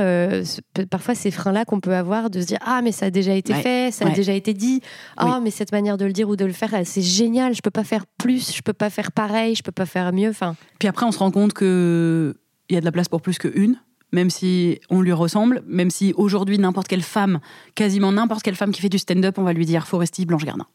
[0.91, 3.55] parfois ces freins-là qu'on peut avoir de se dire ah mais ça a déjà été
[3.55, 4.83] Ouais, fait, ça a déjà été dit,
[5.17, 7.71] ah mais cette manière de le dire ou de le faire, c'est génial, je peux
[7.71, 10.29] pas faire plus, je peux pas faire pareil, je peux pas faire mieux.
[10.31, 12.35] Enfin, Puis après, on se rend compte que
[12.69, 13.77] il y a de la place pour plus qu'une,
[14.13, 17.41] même si on lui ressemble, même si aujourd'hui, n'importe quelle femme,
[17.75, 20.67] quasiment n'importe quelle femme qui fait du stand-up, on va lui dire Foresti, Blanche Gardin.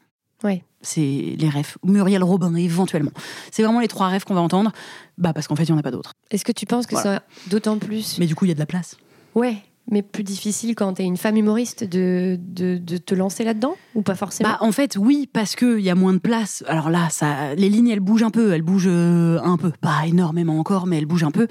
[0.43, 0.63] Ouais.
[0.81, 1.75] C'est les rêves.
[1.83, 3.11] Muriel Robin, éventuellement.
[3.51, 4.71] C'est vraiment les trois rêves qu'on va entendre,
[5.17, 6.13] bah parce qu'en fait, il n'y en a pas d'autres.
[6.31, 7.23] est-ce que tu penses que Voilà.
[7.43, 8.97] c'est d'autant plus, Mais du coup, il y a de la place.
[9.35, 9.57] ouais,
[9.91, 14.01] mais plus difficile quand t'es une femme humoriste de, de, de te lancer là-dedans ou
[14.01, 16.63] pas forcément Bah, en fait, oui, parce qu'il y a moins de place.
[16.67, 18.53] Alors là, ça, les lignes, elles bougent un peu.
[18.53, 19.71] Elles bougent euh, un peu.
[19.81, 21.47] Pas énormément encore, mais elles bougent un peu.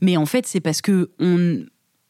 [0.00, 1.64] Mais en fait, c'est parce que on.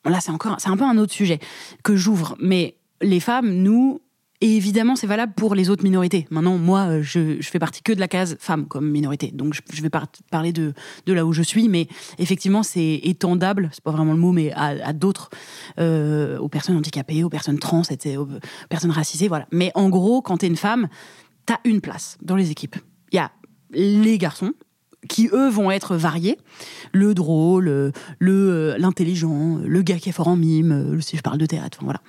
[0.06, 0.56] Là, c'est encore.
[0.60, 1.40] C'est un peu un autre sujet
[1.82, 2.36] que j'ouvre.
[2.40, 4.00] Mais les femmes, nous.
[4.40, 6.26] Et évidemment, c'est valable pour les autres minorités.
[6.30, 9.30] Maintenant, moi, euh, je, fais partie que de la case femme comme minorité.
[9.32, 10.74] Donc, je, vais par- parler de,
[11.06, 11.68] là où je suis.
[11.68, 15.30] Mais effectivement, c'est étendable, c'est pas vraiment le mot, mais à, d'autres,
[15.78, 18.28] euh, aux personnes handicapées, aux personnes trans, aux
[18.68, 19.46] personnes racisées, voilà.
[19.52, 20.88] Mais en gros, quand t'es une femme,
[21.46, 22.76] t'as une place dans les équipes.
[23.12, 23.30] Il y a
[23.72, 24.52] les garçons
[25.08, 26.36] qui eux vont être variés,
[26.92, 31.38] le drôle, le euh, l'intelligent, le gars qui est fort en mime, si je parle
[31.38, 32.00] de théâtre, voilà,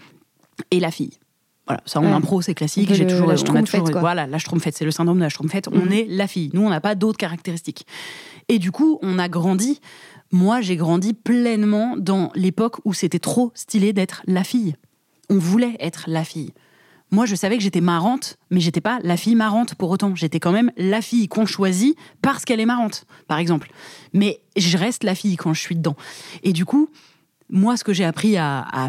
[0.71, 1.19] et la fille.
[1.67, 2.11] Voilà, ça en Ouais.
[2.11, 2.93] impro c'est classique.
[2.93, 3.99] J'ai toujours, la on a toujours, quoi.
[3.99, 5.67] voilà, la schtroumpfette, c'est le syndrome de la schtroumpfette.
[5.71, 6.49] On est la fille.
[6.53, 7.85] Nous, on n'a pas d'autres caractéristiques.
[8.47, 9.81] Et du coup, on a grandi.
[10.31, 14.75] Moi, j'ai grandi pleinement dans l'époque où c'était trop stylé d'être la fille.
[15.29, 16.53] On voulait être la fille.
[17.11, 20.13] Moi, je savais que j'étais marrante, mais j'étais pas la fille marrante pour autant.
[20.15, 23.69] J'étais quand même la fille qu'on choisit parce qu'elle est marrante, par exemple.
[24.13, 25.95] Mais je reste la fille quand je suis dedans.
[26.43, 26.89] Et du coup,
[27.49, 28.87] moi, ce que j'ai appris à, à-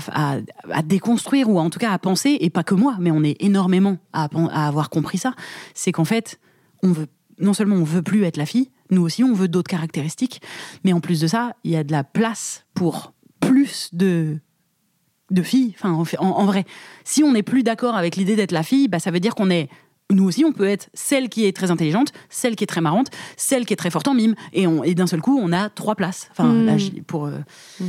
[0.73, 3.37] à- déconstruire, ou en tout cas à penser, et pas que moi, mais on est
[3.42, 4.29] énormément à,
[4.66, 5.35] avoir compris ça,
[5.75, 6.40] c'est qu'en fait,
[6.83, 7.07] on veut,
[7.38, 10.40] non seulement on veut plus être la fille, nous aussi on veut d'autres caractéristiques,
[10.85, 14.38] mais en plus de ça, il y a de la place pour plus de
[15.31, 15.75] de filles.
[15.79, 16.64] Enfin, en- en vrai,
[17.05, 19.51] si on n'est plus d'accord avec l'idée d'être la fille, bah, ça veut dire qu'on
[19.51, 19.68] est
[20.11, 23.09] nous aussi, on peut être celle qui est très intelligente, celle qui est très marrante,
[23.37, 24.35] celle qui est très forte en mime.
[24.55, 26.29] Et, d'un seul coup, on a trois places.
[26.31, 26.66] Enfin, Mm.
[26.66, 27.33] là, pour, euh,
[27.81, 27.85] Mm.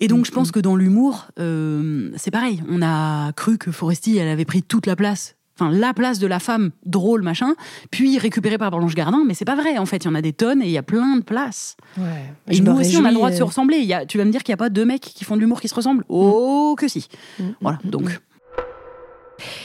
[0.00, 2.62] Et donc, je pense que dans l'humour, euh, c'est pareil.
[2.68, 5.36] On a cru que Foresti, elle avait pris toute la place.
[5.58, 7.54] Enfin, la place de la femme drôle, machin,
[7.90, 9.22] puis récupérée par Blanche Gardin.
[9.26, 9.98] Mais c'est pas vrai, en fait.
[9.98, 11.76] Il y en a des tonnes et il y a plein de places.
[11.98, 12.04] Ouais.
[12.48, 13.76] Et Je nous aussi, on a le droit de se euh, ressembler.
[13.78, 15.36] Il y a, tu vas me dire qu'il n'y a pas deux mecs qui font
[15.36, 17.06] de l'humour qui se ressemblent Oh, que si.
[17.38, 18.20] mm, Voilà, mm, donc.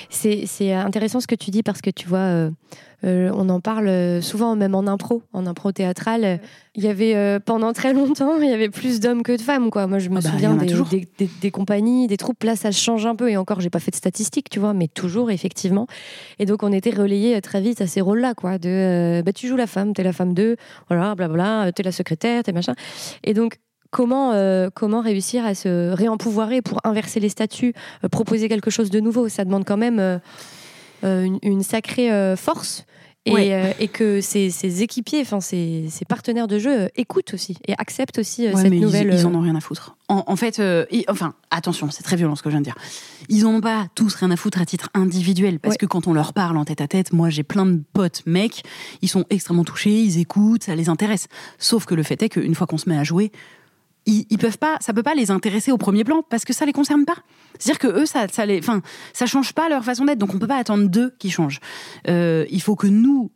[0.10, 2.52] C'est intéressant ce que tu dis parce que tu vois, euh,
[3.04, 6.40] euh, on en parle euh, souvent même en impro, en impro théâtrale.
[6.76, 9.70] Il y avait euh, pendant très longtemps, il y avait plus d'hommes que de femmes.
[9.70, 9.86] Quoi.
[9.88, 12.44] Moi, je me Ah bah, souviens des, des- des- des compagnies, des troupes.
[12.44, 13.30] Là, ça change un peu.
[13.30, 15.88] Et encore, j'ai pas fait de statistiques, tu vois, mais toujours effectivement.
[16.40, 18.58] Et donc, on était relayés très vite à ces rôles-là, quoi.
[18.58, 20.56] De, bah, tu joues la femme, t'es la femme d'eux,
[20.90, 22.74] voilà, blablabla, t'es la secrétaire, t'es machin.
[23.24, 23.58] Et donc.
[23.92, 27.74] Comment, euh, comment réussir à se réempouvoirer pour inverser les statuts,
[28.04, 30.20] euh, proposer quelque chose de nouveau Ça demande quand même euh,
[31.04, 32.86] une, une sacrée force
[33.26, 33.76] et, Ouais.
[33.80, 38.20] et que ses, ses équipiers, enfin ses, ses partenaires de jeu écoutent aussi et acceptent
[38.20, 39.10] aussi Ouais, cette mais ils- nouvelle.
[39.14, 39.98] Ils, euh, en ont rien à foutre.
[40.08, 42.78] En, en fait, et- enfin, attention, c'est très violent ce que je viens de dire.
[43.28, 45.78] Ils en ont pas tous rien à foutre à titre individuel, parce Ouais.
[45.78, 48.64] que quand on leur parle en tête à tête, moi j'ai plein de potes mecs,
[49.02, 51.28] ils sont extrêmement touchés, ils écoutent, ça les intéresse.
[51.60, 53.34] Sauf que le fait est qu'une fois qu'on se met à jouer,
[54.08, 56.66] ils, ils peuvent pas, ça peut pas les intéresser au premier plan parce que ça
[56.66, 57.18] les concerne pas.
[57.60, 58.82] C'est-à-dire que eux, ça, ça les, enfin,
[59.14, 61.60] ça change pas leur façon d'être, donc on peut pas attendre d'eux qui changent.
[62.08, 63.32] Euh, il faut que nous,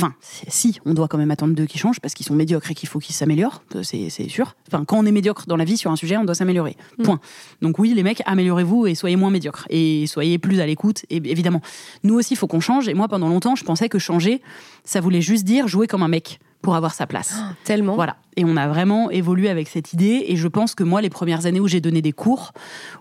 [0.00, 0.14] Enfin,
[0.48, 2.88] si, on doit quand même attendre d'eux qui changent parce qu'ils sont médiocres et qu'il
[2.88, 4.56] faut qu'ils s'améliorent, c'est sûr.
[4.68, 6.76] Enfin, quand on est médiocre dans la vie sur un sujet, on doit s'améliorer.
[6.98, 7.02] Mm.
[7.02, 7.20] Point.
[7.60, 11.04] Donc oui, les mecs, améliorez-vous et soyez moins médiocres et soyez plus à l'écoute.
[11.10, 11.60] Et évidemment,
[12.02, 12.88] nous aussi, il faut qu'on change.
[12.88, 14.40] Et moi, pendant longtemps, je pensais que changer,
[14.84, 17.36] ça voulait juste dire jouer comme un mec pour avoir sa place.
[17.64, 17.94] tellement.
[17.94, 18.16] Voilà.
[18.36, 20.24] Et on a vraiment évolué avec cette idée.
[20.28, 22.52] Et je pense que moi, les premières années où j'ai donné des cours,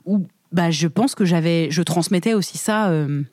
[0.06, 2.90] où bah, je pense que j'avais, je transmettais aussi ça.
[2.90, 3.24] euh,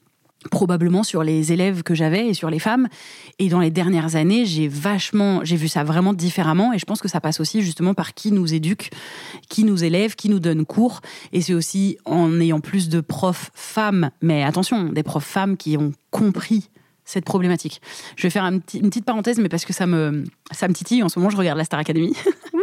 [0.51, 2.89] probablement sur les élèves que j'avais et sur les femmes
[3.39, 7.01] et dans les dernières années j'ai vachement j'ai vu ça vraiment différemment et je pense
[7.01, 8.91] que ça passe aussi justement par qui nous éduque
[9.49, 11.01] qui nous élève qui nous donne cours
[11.33, 15.77] et c'est aussi en ayant plus de profs femmes mais attention des profs femmes qui
[15.77, 16.71] ont compris
[17.07, 17.81] cette problématique.
[18.17, 21.03] Je vais faire une petite parenthèse, mais parce que ça me, ça me titille.
[21.05, 22.13] En ce moment, je regarde la Star Academy.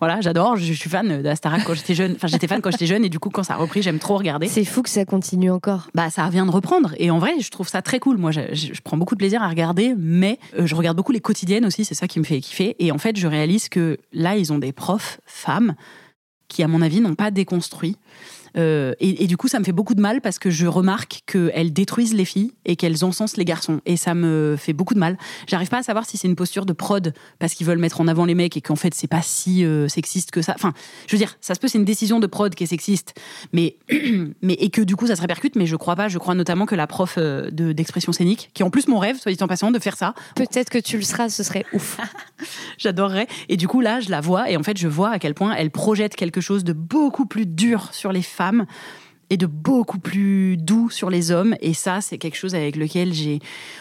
[0.00, 0.56] Voilà, j'adore.
[0.56, 2.12] Je, je suis fan de la Star Academy quand j'étais jeune.
[2.16, 4.16] Enfin, j'étais fan quand j'étais jeune, et du coup, quand ça a repris, j'aime trop
[4.16, 4.48] regarder.
[4.48, 5.88] C'est fou que ça continue encore.
[5.94, 6.92] Bah, ça revient de reprendre.
[6.98, 8.16] Et en vrai, je trouve ça très cool.
[8.16, 11.12] Moi, je, je- je prends beaucoup de plaisir à regarder, mais euh, je regarde beaucoup
[11.12, 11.84] les quotidiennes aussi.
[11.84, 12.74] C'est ça qui me fait kiffer.
[12.78, 15.74] Et en fait, je réalise que là, ils ont des profs femmes
[16.48, 17.96] qui, à mon avis, n'ont pas déconstruit.
[18.56, 21.22] Euh, et, et du coup, ça me fait beaucoup de mal parce que je remarque
[21.26, 23.80] qu'elles détruisent les filles et qu'elles encensent les garçons.
[23.86, 25.16] Et ça me fait beaucoup de mal.
[25.46, 28.08] J'arrive pas à savoir si c'est une posture de prod parce qu'ils veulent mettre en
[28.08, 30.52] avant les mecs et qu'en fait, c'est pas si euh, sexiste que ça.
[30.54, 30.72] Enfin,
[31.06, 33.14] je veux dire, ça se peut, c'est une décision de prod qui est sexiste,
[33.52, 33.76] mais,
[34.42, 35.56] mais et que du coup, ça se répercute.
[35.56, 36.08] Mais je crois pas.
[36.08, 38.98] Je crois notamment que la prof euh, de- d'expression scénique, qui est en plus mon
[38.98, 41.64] rêve, soit dit en passant, de faire ça, Peut-être que tu le seras, ce serait
[41.72, 41.98] ouf.
[42.78, 43.26] J'adorerais.
[43.48, 45.54] Et du coup, là, je la vois et en fait, je vois à quel point
[45.54, 48.41] elle projette quelque chose de beaucoup plus dur sur les femmes
[49.32, 51.56] et de beaucoup plus doux sur les hommes.
[51.62, 53.38] Et ça, c'est quelque chose avec lequel j'ai,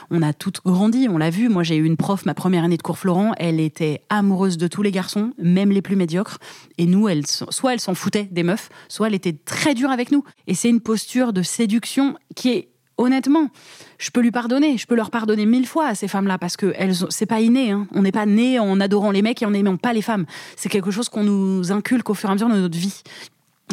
[0.10, 1.08] on a toutes grandi.
[1.10, 1.50] On l'a vu.
[1.50, 3.34] Moi, j'ai eu une prof ma première année de cours Florent.
[3.38, 6.38] Elle était amoureuse de tous les garçons, même les plus médiocres.
[6.78, 10.14] Et nous, elle, soit elle s'en foutait des meufs, soit elle était très dure avec
[10.14, 10.24] nous.
[10.48, 13.50] Et c'est une posture de séduction qui est honnêtement,
[13.98, 16.72] je peux lui pardonner, je peux leur pardonner mille fois à ces femmes-là parce que
[16.78, 17.72] elles, c'est pas inné.
[17.72, 17.88] hein.
[17.94, 20.26] On n'est pas né en adorant les mecs et en n'aimant pas les femmes.
[20.56, 23.02] C'est quelque chose qu'on nous inculque au fur et à mesure de notre vie.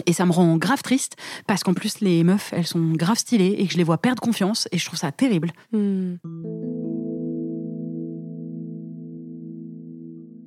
[0.06, 3.56] Et ça me rend grave triste parce qu'en plus les meufs, elles sont grave stylées
[3.58, 5.52] et que je les vois perdre confiance et je trouve ça terrible.
[5.72, 6.16] Hmm.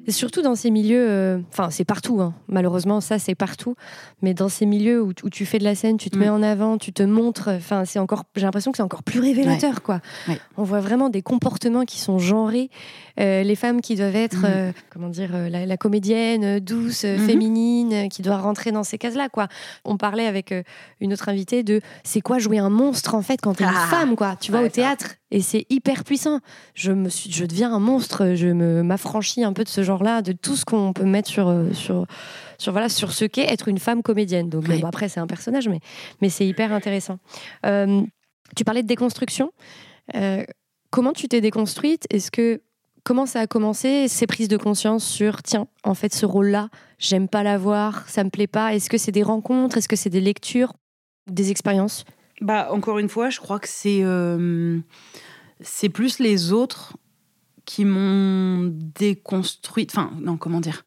[0.07, 2.33] Et surtout dans ces milieux, euh, enfin c'est partout, hein.
[2.47, 3.75] malheureusement ça c'est partout,
[4.23, 6.19] mais dans ces milieux où, où tu fais de la scène, tu te Mm.
[6.19, 9.19] mets en avant, tu te montres, enfin c'est encore, j'ai l'impression que c'est encore plus
[9.19, 10.01] révélateur quoi.
[10.27, 10.39] Ouais.
[10.57, 12.71] On voit vraiment des comportements qui sont genrés,
[13.19, 14.45] Euh, les femmes qui doivent être, Mm.
[14.45, 17.17] euh, comment dire, euh, la, la comédienne douce, Mhm.
[17.27, 19.47] féminine, qui doit rentrer dans ces cases-là quoi.
[19.85, 20.53] On parlait avec
[20.99, 23.71] une autre invitée de c'est quoi jouer un monstre en fait quand t'es Ah.
[23.71, 26.39] une femme quoi, tu Ouais, au théâtre et c'est hyper puissant
[26.73, 30.21] je me suis, je deviens un monstre, je me m'affranchis un peu de ce genre-là,
[30.21, 32.05] de tout ce qu'on peut mettre sur sur
[32.57, 34.49] sur voilà sur ce qu'est être une femme comédienne.
[34.49, 34.79] Donc Oui.
[34.81, 35.79] bon, après c'est un personnage, mais
[36.21, 37.17] mais c'est hyper intéressant.
[37.65, 38.01] Euh,
[38.55, 39.51] tu parlais de déconstruction.
[40.15, 40.43] Euh,
[40.89, 42.05] comment tu t'es déconstruite?
[42.09, 42.61] Est-ce que
[43.03, 46.69] comment ça a commencé ces prises de conscience sur tiens en fait ce rôle-là
[47.01, 48.73] j'aime pas l'avoir, ça me plaît pas.
[48.73, 49.77] Est-ce que c'est des rencontres?
[49.77, 50.73] Est-ce que c'est des lectures,
[51.29, 52.05] des expériences?
[52.39, 54.79] Bah encore une fois, je crois que c'est euh,
[55.93, 56.95] plus les autres
[57.65, 59.91] qui m'ont déconstruite.
[59.91, 60.83] Enfin non, comment dire?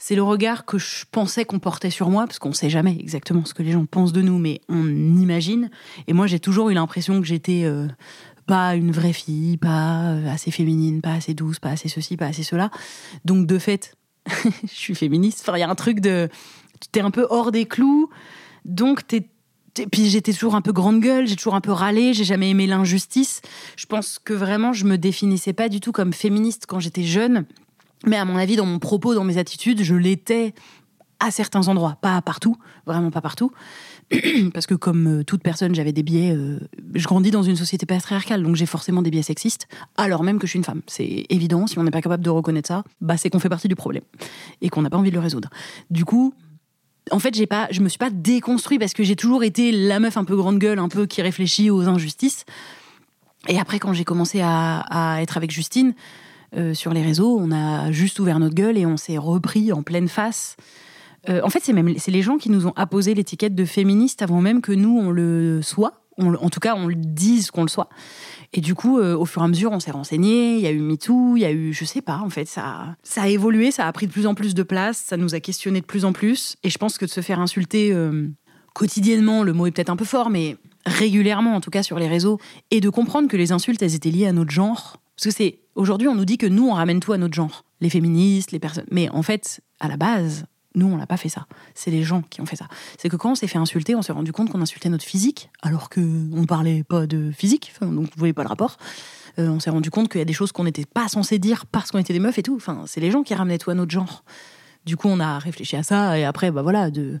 [0.00, 2.96] C'est le regard que je pensais qu'on portait sur moi, parce qu'on ne sait jamais
[3.00, 5.70] exactement ce que les gens pensent de nous, mais on imagine.
[6.06, 7.88] Et moi, j'ai toujours eu l'impression que j'étais euh,
[8.48, 12.26] pas une vraie fille, pas euh, assez féminine, pas assez douce, pas assez ceci, pas
[12.26, 12.70] assez cela.
[13.24, 13.94] Donc de fait,
[14.32, 15.40] je suis féministe.
[15.42, 16.28] Enfin, il y a un truc de,
[16.90, 18.10] t'es un peu hors des clous,
[18.64, 19.28] donc t'es
[19.92, 22.66] puis j'étais toujours un peu grande gueule, j'ai toujours un peu râlé, j'ai jamais aimé
[22.66, 23.42] l'injustice.
[23.76, 27.44] Je pense que vraiment, je me définissais pas du tout comme féministe quand j'étais jeune.
[28.04, 30.52] Mais à mon avis, dans mon propos, dans mes attitudes, je l'étais
[31.20, 32.56] à certains endroits, pas partout,
[32.86, 33.52] vraiment pas partout.
[34.54, 36.34] Parce que comme euh, toute personne, j'avais des biais.
[36.34, 36.58] Euh,
[36.94, 40.46] je grandis dans une société patriarcale, donc j'ai forcément des biais sexistes, alors même que
[40.46, 40.82] je suis une femme.
[40.86, 41.66] C'est évident.
[41.66, 44.04] Si on n'est pas capable de reconnaître ça, bah c'est qu'on fait partie du problème
[44.62, 45.50] et qu'on n'a pas envie de le résoudre.
[45.90, 46.32] Du coup,
[47.10, 50.00] en fait, j'ai pas, je me suis pas déconstruit parce que j'ai toujours été la
[50.00, 52.44] meuf un peu grande gueule, un peu qui réfléchit aux injustices.
[53.48, 55.94] Et après, quand j'ai commencé à, être avec Justine
[56.56, 59.82] euh, sur les réseaux, on a juste ouvert notre gueule et on s'est repris en
[59.82, 60.56] pleine face
[61.28, 64.22] euh, en fait, c'est même c'est les gens qui nous ont apposé l'étiquette de féministe
[64.22, 66.02] avant même que nous on le soit.
[66.18, 67.88] en tout cas, on le dise qu'on le soit.
[68.52, 70.54] Et du coup, euh, au fur et à mesure, on s'est renseigné.
[70.54, 72.96] Il y a eu MeToo, il y a eu, je sais pas, en fait, ça,
[73.02, 75.40] ça a évolué, ça a pris de plus en plus de place, ça nous a
[75.40, 76.56] questionné de plus en plus.
[76.62, 78.28] Et je pense que de se faire insulter euh,
[78.74, 82.08] quotidiennement, le mot est peut-être un peu fort, mais régulièrement, en tout cas sur les
[82.08, 82.38] réseaux,
[82.70, 84.96] et de comprendre que les insultes, elles étaient liées à notre genre.
[85.16, 87.64] Parce que c'est aujourd'hui, on nous dit que nous, on ramène tout à notre genre,
[87.80, 88.86] les féministes, les personnes.
[88.90, 91.46] Mais en fait, à la base, nous, on n'a pas fait ça.
[91.74, 92.68] C'est les gens qui ont fait ça.
[92.98, 95.50] C'est que quand on s'est fait insulter, on s'est rendu compte qu'on insultait notre physique,
[95.62, 98.76] alors qu'on ne parlait pas de physique, donc vous voyez pas le rapport.
[99.38, 101.66] Euh, on s'est rendu compte qu'il y a des choses qu'on n'était pas censé dire
[101.66, 102.56] parce qu'on était des meufs et tout.
[102.56, 104.24] Enfin, c'est les gens qui ramenaient tout à notre genre.
[104.84, 107.18] Du coup, on a réfléchi à ça et après, bah voilà, de,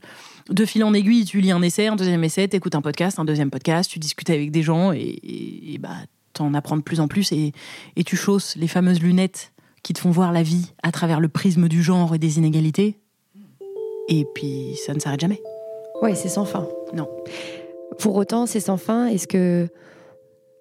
[0.48, 3.24] de fil en aiguille, tu lis un essai, un deuxième essai, écoutes un podcast, un
[3.24, 5.96] deuxième podcast, tu discutes avec des gens et, et, et bah
[6.32, 7.52] t'en apprends de plus en plus et,
[7.96, 11.28] et tu chausses les fameuses lunettes qui te font voir la vie à travers le
[11.28, 12.98] prisme du genre et des inégalités
[14.08, 15.40] et puis, ça ne s'arrête jamais.
[16.02, 16.68] Oui, c'est sans fin.
[16.94, 17.08] Non.
[17.98, 19.06] Pour autant, c'est sans fin.
[19.06, 19.68] Est-ce que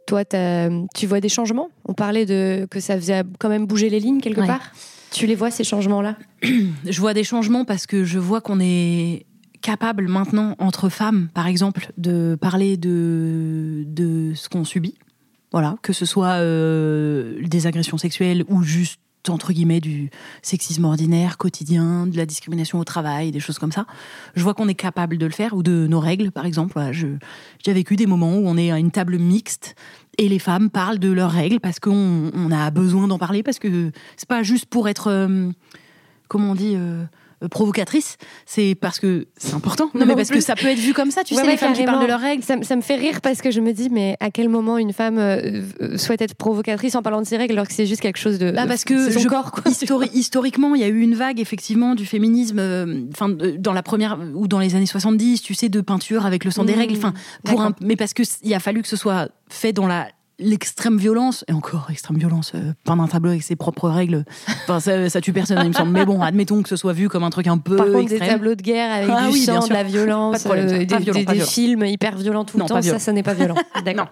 [0.06, 1.70] toi, tu vois des changements?
[1.86, 4.72] On parlait de que ça faisait quand même bouger les lignes quelque part?
[5.12, 6.18] Tu les vois, ces changements-là?
[6.44, 9.26] Je vois des changements parce que je vois qu'on est
[9.62, 14.96] capable maintenant, entre femmes, par exemple, de parler de, de ce qu'on subit.
[15.52, 20.10] Voilà, que ce soit euh, des agressions sexuelles ou juste entre guillemets du
[20.42, 23.86] sexisme ordinaire quotidien, de la discrimination au travail, des choses comme ça.
[24.36, 26.80] Je vois qu'on est capable de le faire ou de nos règles par exemple.
[26.92, 29.76] j'ai vécu des moments où on est à une table mixte
[30.18, 33.92] et les femmes parlent de leurs règles parce qu'on a besoin d'en parler parce que
[34.16, 35.52] c'est pas juste pour être euh,
[36.28, 37.04] comment on dit euh,
[37.52, 39.90] provocatrice, c'est parce que c'est important.
[39.94, 41.84] Non, mais parce que ça peut être vu comme ça, tu sais, les femmes qui
[41.84, 42.44] parlent de leurs règles.
[42.44, 45.18] Ça, me fait rire parce que je me dis, mais à quel moment une femme
[45.18, 48.20] euh, euh, souhaite être provocatrice en parlant de ses règles alors que c'est juste quelque
[48.20, 48.52] chose de.
[48.52, 49.52] Bah parce que son corps,
[50.14, 52.60] historiquement, il y a eu une vague effectivement du féminisme,
[53.12, 56.52] enfin dans la première ou dans les années 70, tu sais, de peinture avec le
[56.52, 56.80] sang des mmh.
[56.80, 56.98] règles.
[56.98, 60.08] Enfin, pour un, mais parce que il a fallu que ce soit fait dans la
[60.40, 64.24] l'extrême violence, et encore extrême violence, euh, peindre un tableau avec ses propres règles,
[64.68, 65.92] enfin, ça, tue personne, il me semble.
[65.92, 67.76] Mais bon, admettons que ce soit vu comme un truc un peu.
[67.76, 68.20] Par contre, extrême.
[68.20, 72.18] des tableaux de guerre avec ah du sang, de la violence, euh, des, films hyper
[72.18, 73.56] violents tout le temps, ça, ça n'est pas violent.
[73.96, 74.06] non,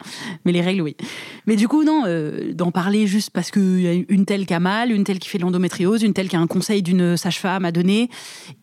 [0.46, 0.98] mais les règles, oui.
[1.46, 4.54] Mais du coup, non, euh, d'en parler juste parce qu'il y a une telle qui
[4.54, 7.18] a mal, une telle qui fait de l'endométriose, une telle qui a un conseil d'une
[7.18, 8.10] sage-femme à donner,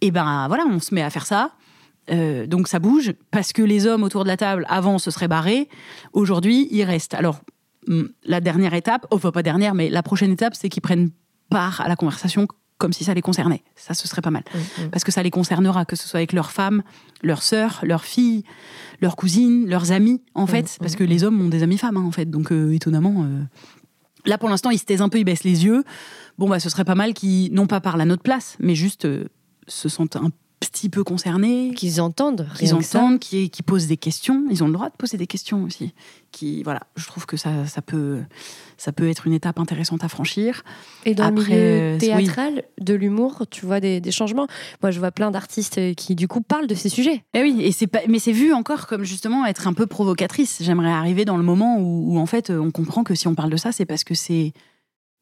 [0.00, 1.52] et ben voilà, on se met à faire ça.
[2.08, 5.68] Donc ça bouge parce que les hommes autour de la table avant se seraient barrés.
[6.12, 7.14] Aujourd'hui, ils restent.
[7.14, 7.40] Alors
[7.88, 11.10] Mm, la dernière étape, enfin pas dernière, mais la prochaine étape, c'est qu'ils prennent
[11.50, 12.46] part à la conversation
[12.78, 13.62] comme si ça les concernait.
[13.76, 14.42] Ça, ce serait pas mal.
[14.52, 14.90] Mm, mm.
[14.90, 16.82] Parce que ça les concernera, que ce soit avec leurs femmes,
[17.22, 18.44] leurs sœurs, leurs filles,
[19.00, 20.76] leurs cousines, leurs amis, en fait.
[20.80, 22.30] parce que les hommes ont des amis femmes, hein, en fait.
[22.30, 23.24] Donc, euh, étonnamment.
[23.24, 23.42] Euh,
[24.26, 25.84] là, pour l'instant, ils se taisent un peu, ils baissent les yeux.
[26.38, 29.04] Bon, bah, ce serait pas mal qu'ils, non pas parlent à notre place, mais juste
[29.04, 29.26] euh,
[29.68, 30.30] se sentent un
[30.70, 31.72] petit peu concernés.
[31.74, 32.48] Qu'ils entendent.
[32.56, 34.44] Qu'ils entendent, qui, qui, posent des questions.
[34.50, 35.92] Ils ont le droit de poser des questions aussi.
[36.30, 38.20] Qui, voilà, je trouve que ça, ça, peut,
[38.76, 40.62] ça peut être une étape intéressante à franchir.
[41.04, 44.46] Et dans le milieu théâtral, de l'humour, tu vois des, changements.
[44.82, 47.24] Moi, je vois plein d'artistes qui, du coup, parlent de ces sujets.
[47.34, 50.58] Eh oui, et pas, mais c'est vu encore comme justement être un peu provocatrice.
[50.62, 53.50] J'aimerais arriver dans le moment où, où, en fait, on comprend que si on parle
[53.50, 54.52] de ça, c'est parce que c'est,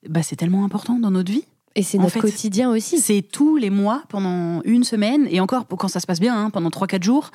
[0.08, 1.44] bah, c'est tellement important dans notre vie.
[1.76, 2.98] Et c'est notre quotidien aussi.
[2.98, 6.50] C'est tous les mois, pendant une semaine, et encore quand ça se passe bien, hein,
[6.50, 7.30] pendant 3-4 jours,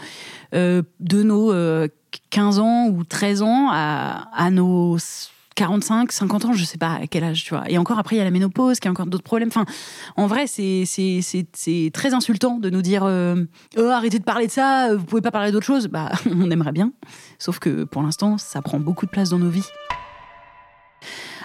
[0.53, 1.51] euh, de nos
[2.31, 4.97] 15 euh, ans ou 13 ans à, à nos
[5.55, 7.63] 45, 50 ans, je sais pas à quel âge, tu vois.
[7.69, 9.47] Et encore après, il y a la ménopause, qui a encore d'autres problèmes.
[9.47, 9.65] Enfin,
[10.17, 10.83] en vrai, c'est,
[11.93, 13.43] très insultant de nous dire euh,
[13.77, 15.87] oh, arrêtez de parler de ça, vous pouvez pas parler d'autre chose.
[15.87, 16.91] Bah, on aimerait bien.
[17.39, 19.69] Sauf que pour l'instant, ça prend beaucoup de place dans nos vies.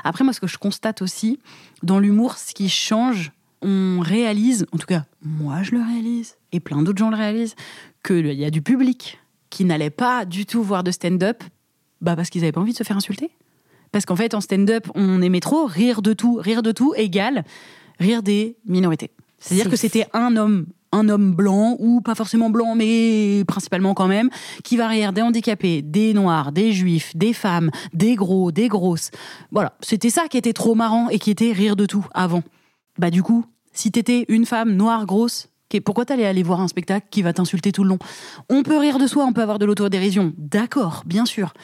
[0.04, 1.38] Après, moi, ce que je constate aussi,
[1.82, 3.32] dans l'humour, ce qui change,
[3.62, 7.56] on réalise, en tout cas, moi je le réalise, et plein d'autres gens le réalisent,
[8.04, 9.18] qu'il y a du public
[9.50, 11.42] qui n'allait pas du tout voir de stand-up
[12.00, 13.30] bah parce qu'ils n'avaient pas envie de se faire insulter.
[13.92, 16.36] Parce qu'en fait, en stand-up, on aimait trop rire de tout.
[16.36, 17.44] Rire de tout égale
[18.00, 19.10] rire des minorités.
[19.38, 23.94] C'est-à-dire C'est que c'était un homme, un homme blanc, ou pas forcément blanc, mais principalement
[23.94, 24.30] quand même,
[24.64, 29.10] qui va rire des handicapés, des noirs, des juifs, des femmes, des gros, des grosses.
[29.50, 32.42] Voilà, c'était ça qui était trop marrant et qui était rire de tout avant.
[32.98, 35.48] Bah du coup, si t'étais une femme noire, grosse,
[35.78, 37.98] pourquoi t'allais aller voir un spectacle qui va t'insulter tout le long?
[38.48, 41.54] On peut rire de soi, on peut avoir de l'autodérision, d'accord, bien sûr.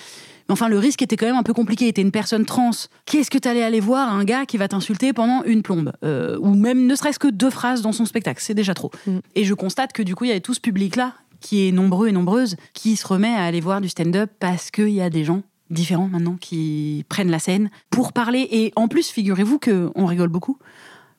[0.48, 1.92] Mais enfin, le risque était quand même un peu compliqué.
[1.92, 2.70] T'es une personne trans.
[3.04, 6.54] Qu'est-ce que t'allais aller voir un gars qui va t'insulter pendant une plombe Euh, Ou
[6.54, 8.40] même ne serait-ce que deux phrases dans son spectacle?
[8.42, 8.90] C'est déjà trop.
[9.06, 9.18] Mm.
[9.34, 12.08] Et je constate que du coup, il y avait tout ce public-là, qui est nombreux
[12.08, 15.24] et nombreuses, qui se remet à aller voir du stand-up parce qu'il y a des
[15.24, 18.46] gens différents maintenant qui prennent la scène pour parler.
[18.52, 20.58] Et en plus, figurez-vous qu'on rigole beaucoup.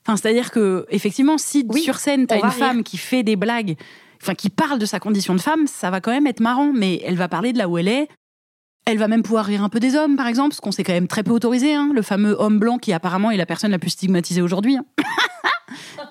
[0.05, 2.53] Enfin, c'est-à-dire que, effectivement, si Oui, sur scène, t'as une rire.
[2.53, 3.75] femme qui fait des blagues,
[4.21, 7.01] enfin, qui parle de sa condition de femme, ça va quand même être marrant, mais
[7.03, 8.07] elle va parler de là où elle est.
[8.89, 10.93] Elle va même pouvoir rire un peu des hommes, par exemple, ce qu'on s'est quand
[10.93, 13.79] même très peu autorisé, hein, le fameux homme blanc qui apparemment est la personne la
[13.79, 14.77] plus stigmatisée aujourd'hui.
[14.77, 14.85] hein.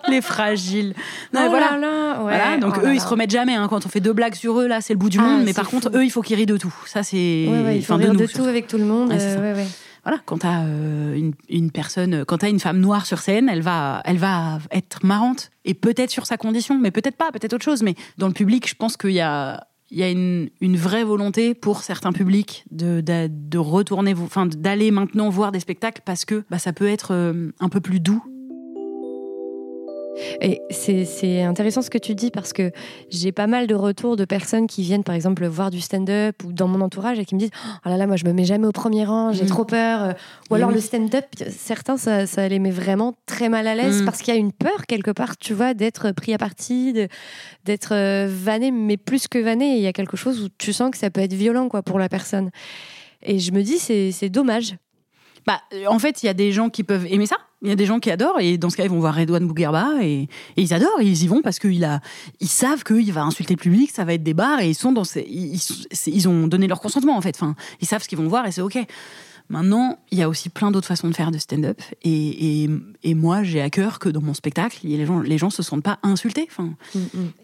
[0.08, 0.94] Les fragiles.
[1.32, 1.72] Non, Oh voilà.
[1.72, 3.54] là là, ouais, Voilà, donc oh eux, là ils se remettent jamais.
[3.54, 3.66] hein.
[3.68, 5.42] Quand on fait deux blagues sur eux, là, c'est le bout du Ah, monde.
[5.44, 6.72] Mais par contre, eux, il faut qu'ils rient de tout.
[6.86, 7.46] Ça, c'est.
[7.48, 9.10] Ouais, ouais, il faut enfin, rire de, nous, tout avec tout le monde.
[9.12, 9.64] Euh.
[10.04, 13.62] Voilà, quand t'as euh, une, une personne, quand t'as une femme noire sur scène, elle
[13.62, 17.64] va, elle va être marrante et peut-être sur sa condition, mais peut-être pas, peut-être autre
[17.64, 17.82] chose.
[17.82, 21.54] Mais dans le public, je pense qu'il y a, il y a une, vraie volonté
[21.54, 26.72] pour certains publics de retourner, enfin d'aller maintenant voir des spectacles parce que bah, ça
[26.72, 28.22] peut être euh, un peu plus doux.
[30.40, 32.70] Et c'est intéressant ce que tu dis parce que
[33.10, 36.52] j'ai pas mal de retours de personnes qui viennent par exemple voir du stand-up ou
[36.52, 37.50] dans mon entourage et qui me disent
[37.84, 39.48] Oh là là, moi je me mets jamais au premier rang, j'ai Mm.
[39.48, 40.02] trop peur.
[40.02, 40.12] Euh,
[40.50, 40.76] Ou alors oui.
[40.76, 44.04] le stand-up, certains ça, ça les met vraiment très mal à l'aise Mm.
[44.04, 46.92] parce qu'il y a une peur quelque part, tu vois, d'être pris à partie,
[47.64, 49.76] d'être euh, vanné, mais plus que vanné.
[49.76, 51.98] Il y a quelque chose où tu sens que ça peut être violent quoi pour
[51.98, 52.50] la personne.
[53.22, 54.76] Et je me dis, c'est c'est dommage.
[55.46, 57.36] Bah, euh, en fait, il y a des gens qui peuvent aimer ça.
[57.62, 59.46] Il y a des gens qui adorent et dans ce cas, ils vont voir Redouane
[59.46, 61.00] Bouguerba et, et ils adorent.
[61.00, 62.00] Ils y vont parce qu'ils a,
[62.40, 64.92] ils savent qu'il va insulter le public, ça va être des bars et ils sont
[64.92, 67.34] dans ces, ils, ont donné leur consentement en fait.
[67.34, 68.78] Enfin, ils savent ce qu'ils vont voir et c'est ok.
[69.48, 72.70] Maintenant, il y a aussi plein d'autres façons de faire de stand-up et, et,
[73.04, 75.84] et moi, j'ai à cœur que dans mon spectacle, les gens, les gens se sentent
[75.84, 76.48] pas insultés.
[76.50, 76.72] Enfin,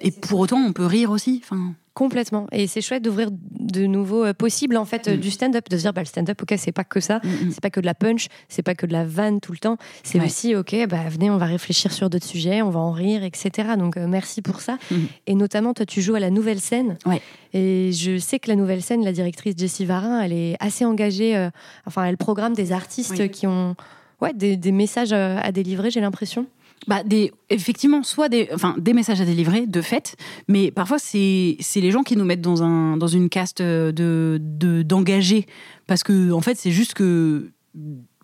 [0.01, 1.41] et pour autant, on peut rire aussi.
[1.43, 2.47] Enfin, Complètement.
[2.53, 5.21] Et c'est chouette d'ouvrir de nouveaux euh, possibles en fait euh, Mm.
[5.21, 7.51] du stand-up, de se dire bah, le stand-up, ok, c'est pas que ça, mm, mm.
[7.51, 9.77] c'est pas que de la punch, c'est pas que de la vanne tout le temps,
[10.03, 10.25] c'est Ouais.
[10.25, 13.75] aussi ok, bah venez, on va réfléchir sur d'autres sujets, on va en rire, etc.
[13.79, 14.79] Donc euh, merci pour ça.
[15.27, 16.97] Et notamment, toi, tu joues à la nouvelle scène.
[17.05, 17.21] Ouais.
[17.53, 21.37] Et je sais que la nouvelle scène, la directrice Jessie Varin, elle est assez engagée.
[21.37, 21.51] euh,
[21.87, 23.29] enfin, elle programme des artistes Oui.
[23.31, 23.75] qui ont
[24.23, 26.47] ouais, des, des messages à délivrer, j'ai l'impression.
[26.89, 27.03] Bah,
[27.49, 28.49] effectivement, soit des,
[28.93, 30.17] messages à délivrer, de fait,
[30.49, 34.41] mais parfois c'est les gens qui nous mettent dans, un, dans une caste de-
[34.83, 35.47] d'engagés.
[35.87, 37.53] parce que, en fait, c'est juste que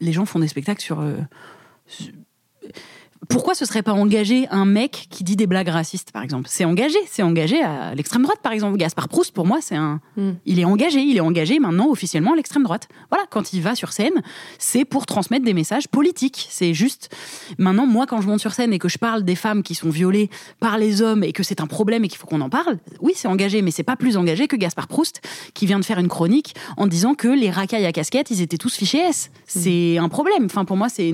[0.01, 1.01] les gens font des spectacles sur.
[1.01, 1.17] euh,
[1.87, 2.13] sur-
[3.29, 6.49] pourquoi ce serait pas engagé un mec qui dit des blagues racistes, par exemple?
[6.51, 8.79] C'est engagé, c'est engagé à l'extrême droite, par exemple.
[8.79, 10.01] Gaspard Proust, pour moi, c'est un.
[10.17, 10.31] Mm.
[10.47, 12.89] Il est engagé, il est engagé maintenant officiellement à l'extrême droite.
[13.11, 14.23] Voilà, quand il va sur scène,
[14.59, 16.49] c'est pour transmettre des messages politiques.
[16.51, 17.15] C'est juste.
[17.59, 19.91] Maintenant, moi, quand je monte sur scène et que je parle des femmes qui sont
[19.91, 22.79] violées par les hommes et que c'est un problème et qu'il faut qu'on en parle,
[23.01, 25.21] oui, c'est engagé, mais c'est pas plus engagé que Gaspard Proust
[25.53, 28.57] qui vient de faire une chronique en disant que les racailles à casquette, ils étaient
[28.57, 29.31] tous fichés S.
[29.47, 30.47] C'est un problème.
[30.47, 31.13] Enfin, pour moi, c'est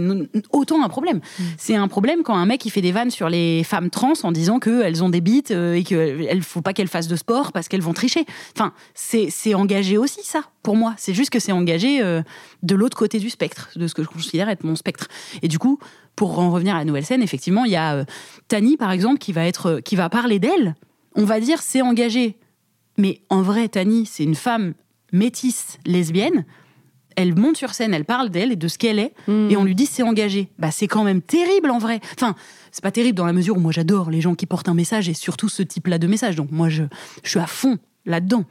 [0.52, 1.20] autant un problème.
[1.58, 4.32] C'est un problème quand un mec il fait des vannes sur les femmes trans en
[4.32, 7.68] disant qu'elles ont des bites euh, et qu'il faut pas qu'elles fassent de sport parce
[7.68, 8.24] qu'elles vont tricher.
[8.56, 10.94] Enfin, c'est engagé aussi, ça, pour moi.
[10.96, 12.22] C'est juste que c'est engagé euh,
[12.62, 15.08] de l'autre côté du spectre, de ce que je considère être mon spectre.
[15.42, 15.78] Et du coup,
[16.16, 18.04] pour en revenir à la nouvelle scène, effectivement, il y a euh,
[18.48, 20.74] Tani, par exemple, qui va, être, qui va parler d'elle.
[21.14, 22.36] On va dire c'est engagé.
[22.96, 24.74] Mais en vrai, Tani, c'est une femme
[25.12, 26.44] métisse, lesbienne.
[27.16, 29.50] Elle monte sur scène, elle parle d'elle et de ce qu'elle est, Mm.
[29.50, 30.48] et on lui dit c'est engagé.
[30.58, 32.00] Bah c'est quand même terrible en vrai.
[32.14, 32.34] Enfin,
[32.72, 35.08] c'est pas terrible dans la mesure où moi j'adore les gens qui portent un message
[35.08, 36.36] et surtout ce type-là de message.
[36.36, 36.84] Donc moi je,
[37.22, 38.44] je suis à fond là-dedans.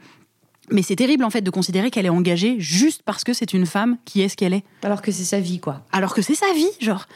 [0.70, 3.66] Mais c'est terrible en fait de considérer qu'elle est engagée juste parce que c'est une
[3.66, 5.82] femme qui est ce qu'elle est Alors que c'est sa vie, quoi.
[5.92, 7.06] alors que c'est sa vie, genre.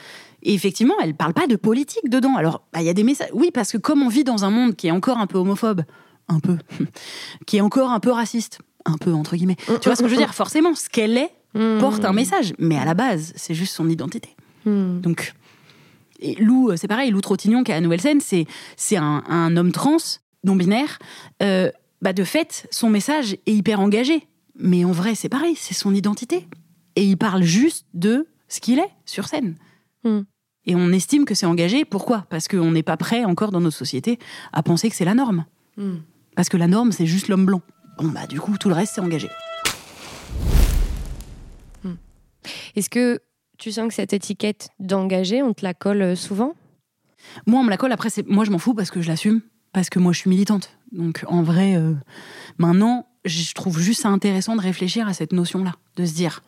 [0.42, 2.36] Et effectivement, elle parle pas de politique dedans.
[2.36, 3.30] Alors, bah, il y a des messages.
[3.32, 5.80] Oui, parce que comme on vit dans un monde qui est encore un peu homophobe,
[6.28, 6.58] un peu,
[7.46, 9.56] qui est encore un peu raciste, un peu entre guillemets.
[9.80, 10.34] Tu vois ce que je veux dire?
[10.34, 11.30] Forcément, ce qu'elle est
[11.80, 14.36] porte un message, mais à la base, c'est juste son identité.
[14.64, 15.00] Mm.
[15.00, 15.34] Donc,
[16.20, 17.10] et Lou, euh, c'est pareil.
[17.10, 18.46] Lou Trottignon, qui est à la Nouvelle Scène, c'est
[18.76, 19.96] c'est un, un homme trans,
[20.44, 20.98] non binaire.
[21.42, 21.70] Euh,
[22.02, 24.26] bah de fait, son message est hyper engagé.
[24.60, 26.48] Mais en vrai, c'est pareil, c'est son identité.
[26.96, 29.54] Et il parle juste de ce qu'il est sur scène.
[30.04, 30.22] Hmm.
[30.66, 31.84] Et on estime que c'est engagé.
[31.84, 32.26] Pourquoi?
[32.28, 34.18] Parce qu'on n'est pas prêt encore dans notre société
[34.52, 35.44] à penser que c'est la norme.
[36.34, 37.62] Parce que la norme, c'est juste l'homme blanc.
[37.98, 39.28] Bon, bah du coup, tout le reste, c'est engagé.
[42.76, 43.20] Est-ce que
[43.58, 46.54] tu sens que cette étiquette d'engagé, on te la colle euh, souvent?
[47.46, 47.92] Moi, on me la colle.
[47.92, 49.40] Après, moi, je m'en fous parce que je l'assume.
[49.72, 50.70] Parce que moi, je suis militante.
[50.92, 51.94] Donc, en vrai, euh,
[52.56, 55.74] maintenant, je trouve juste ça intéressant de réfléchir à cette notion-là.
[55.96, 56.42] De se dire,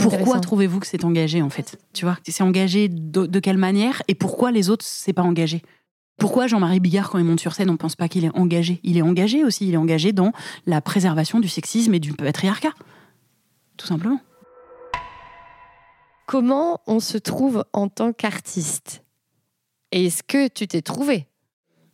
[0.00, 1.78] pourquoi trouvez-vous que c'est engagé, en fait?
[1.92, 4.02] Tu vois, c'est engagé de, quelle manière?
[4.08, 5.62] Et pourquoi les autres, c'est pas engagé?
[6.18, 8.80] Pourquoi Jean-Marie Bigard, quand il monte sur scène, on ne pense pas qu'il est engagé?
[8.84, 10.32] Il est engagé aussi, il est engagé dans
[10.66, 12.72] la préservation du sexisme et du patriarcat.
[13.76, 14.20] Tout simplement.
[16.32, 19.04] Comment on se trouve en tant qu'artiste?
[19.90, 21.26] Est-ce que tu t'es trouvé?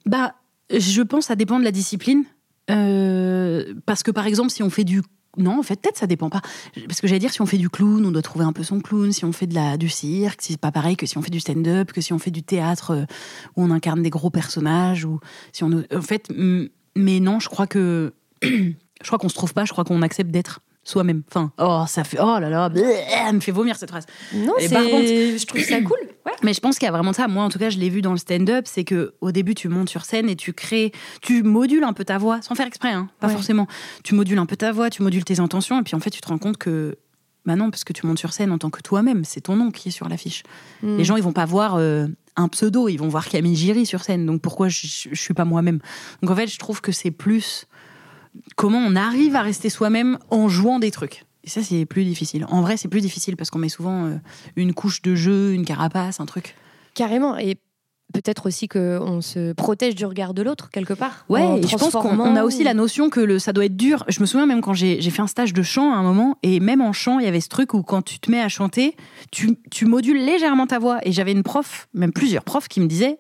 [0.06, 0.36] Bah,
[0.70, 2.22] je pense que ça dépend de la discipline.
[2.70, 5.02] Euh, parce que par exemple, si on fait du
[5.38, 6.40] non, en fait, peut-être ça dépend pas.
[6.86, 8.78] Parce que j'allais dire, si on fait du clown, on doit trouver un peu son
[8.78, 9.10] clown.
[9.10, 11.40] Si on fait de la, du cirque, c'est pas pareil que si on fait du
[11.40, 13.04] stand-up, que si on fait du théâtre euh,
[13.56, 15.04] où on incarne des gros personnages.
[15.04, 15.18] Ou
[15.52, 16.32] si on, en fait,
[16.94, 18.14] mais non, je crois que
[18.44, 18.72] je
[19.02, 19.64] crois qu'on se trouve pas.
[19.64, 21.22] Je crois qu'on accepte d'être soi-même.
[21.28, 24.06] Enfin, oh, ça fait, oh là là, elle me fait vomir cette phrase.
[24.34, 25.98] Non, c'est, je trouve ça cool.
[26.42, 27.28] Mais je pense qu'il y a vraiment ça.
[27.28, 29.68] Moi, en tout cas, je l'ai vu dans le stand-up, c'est que au début, tu
[29.68, 32.92] montes sur scène et tu crées, tu modules un peu ta voix, sans faire exprès,
[32.92, 33.66] hein, pas forcément.
[34.04, 36.20] Tu modules un peu ta voix, tu modules tes intentions, et puis en fait, tu
[36.20, 36.96] te rends compte que
[37.46, 39.70] bah non, parce que tu montes sur scène en tant que toi-même, c'est ton nom
[39.70, 40.42] qui est sur l'affiche.
[40.82, 40.98] Hmm.
[40.98, 44.04] Les gens, ils vont pas voir euh, un pseudo, ils vont voir Camille Giry sur
[44.04, 44.26] scène.
[44.26, 45.78] Donc pourquoi je, je, je suis pas moi-même?
[46.20, 47.66] Donc en fait, je trouve que c'est plus
[48.56, 51.24] comment on arrive à rester soi-même en jouant des trucs.
[51.44, 52.46] Et ça, c'est plus difficile.
[52.50, 54.16] En vrai, c'est plus difficile parce qu'on met souvent euh,
[54.56, 56.54] une couche de jeu, une carapace, un truc.
[56.94, 57.38] Carrément.
[57.38, 57.56] Et
[58.12, 61.24] peut-être aussi qu'on se protège du regard de l'autre quelque part.
[61.28, 64.04] Ouais, je pense qu'on a aussi la notion que le, ça doit être dur.
[64.08, 66.60] Je me souviens même quand j'ai fait un stage de chant à un moment, et
[66.60, 68.96] même en chant, il y avait ce truc où quand tu te mets à chanter,
[69.30, 70.98] tu, tu modules légèrement ta voix.
[71.02, 73.18] Et j'avais une prof, même plusieurs profs, qui me disaient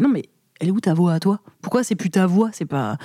[0.00, 0.24] Non, mais
[0.64, 1.40] elle est où ta voix à toi?
[1.60, 2.50] Pourquoi c'est plus ta voix?
[2.52, 2.96] C'est pas.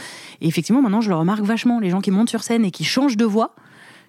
[0.42, 1.80] Et effectivement, maintenant, je le remarque vachement.
[1.80, 3.54] Les gens qui montent sur scène et qui changent de voix,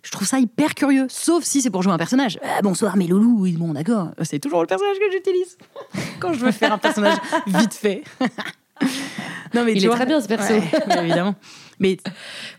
[0.03, 1.07] je trouve ça hyper curieux.
[1.09, 2.39] Sauf si c'est pour jouer un personnage.
[2.43, 3.37] Ah, bonsoir, mes loulous.
[3.41, 4.11] Oui, bon, d'accord.
[4.23, 5.59] C'est toujours le personnage que j'utilise
[6.21, 8.05] quand je veux faire un personnage vite fait.
[9.55, 10.55] non, mais il est très bien ce perso.
[11.03, 11.35] évidemment.
[11.81, 11.97] Mais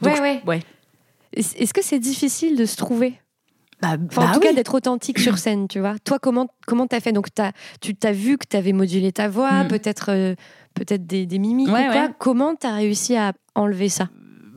[0.01, 0.41] ouais, ouais.
[0.45, 0.59] ouais.
[1.33, 3.21] Est-ce que c'est difficile de se trouver?
[3.81, 5.95] Bah, en bah tout cas, d'être authentique sur scène, tu vois.
[6.03, 7.11] Toi, comment comment t'as fait?
[7.11, 9.67] Donc, as, tu t'as vu que t'avais modulé ta voix, mm.
[9.69, 10.35] peut-être euh,
[10.73, 12.09] peut-être des, des mimiques ou quoi.
[12.17, 14.09] Comment t'as réussi à enlever ça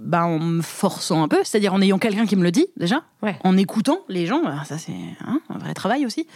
[0.04, 3.04] bah, en me forçant un peu, c'est-à-dire en ayant quelqu'un qui me le dit déjà,
[3.42, 4.92] en écoutant les gens, bah, ça c'est
[5.26, 6.26] hein, un vrai travail aussi.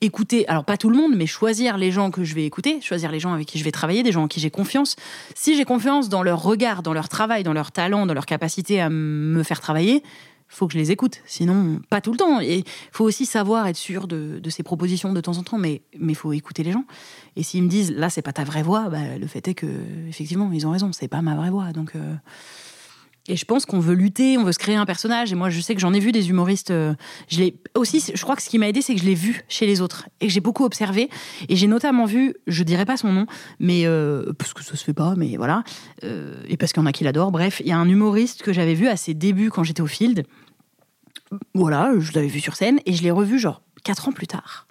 [0.00, 3.12] Écouter, alors pas tout le monde, mais choisir les gens que je vais écouter, choisir
[3.12, 4.96] les gens avec qui je vais travailler, des gens en qui j'ai confiance.
[5.34, 8.80] Si j'ai confiance dans leur regard, dans leur travail, dans leur talent, dans leur capacité
[8.80, 10.02] à me faire travailler,
[10.48, 11.20] faut que je les écoute.
[11.26, 12.40] Sinon, pas tout le temps.
[12.40, 15.82] Et faut aussi savoir être sûr de, de ses propositions de temps en temps, mais
[15.98, 16.84] il faut écouter les gens.
[17.36, 19.66] Et s'ils me disent là, c'est pas ta vraie voix, bah, le fait est que
[20.08, 21.72] effectivement, ils ont raison, c'est pas ma vraie voix.
[21.72, 22.14] Donc euh,
[23.28, 25.30] et je pense qu'on veut lutter, on veut se créer un personnage.
[25.32, 26.70] Et moi, je sais que j'en ai vu des humoristes.
[26.70, 26.94] Euh,
[27.28, 28.02] je l'ai aussi.
[28.12, 30.08] Je crois que ce qui m'a aidé, c'est que je l'ai vu chez les autres
[30.20, 31.10] et que j'ai beaucoup observé.
[31.50, 33.26] Et j'ai notamment vu, je dirais pas son nom,
[33.60, 35.62] mais euh, parce que ça se fait pas, mais voilà.
[36.04, 37.30] Euh, et parce qu'il y en a qui l'adorent.
[37.30, 39.86] Bref, il y a un humoriste que j'avais vu à ses débuts quand j'étais au
[39.86, 40.24] Field.
[41.54, 44.66] Voilà, je l'avais vu sur scène et je l'ai revu genre quatre ans plus tard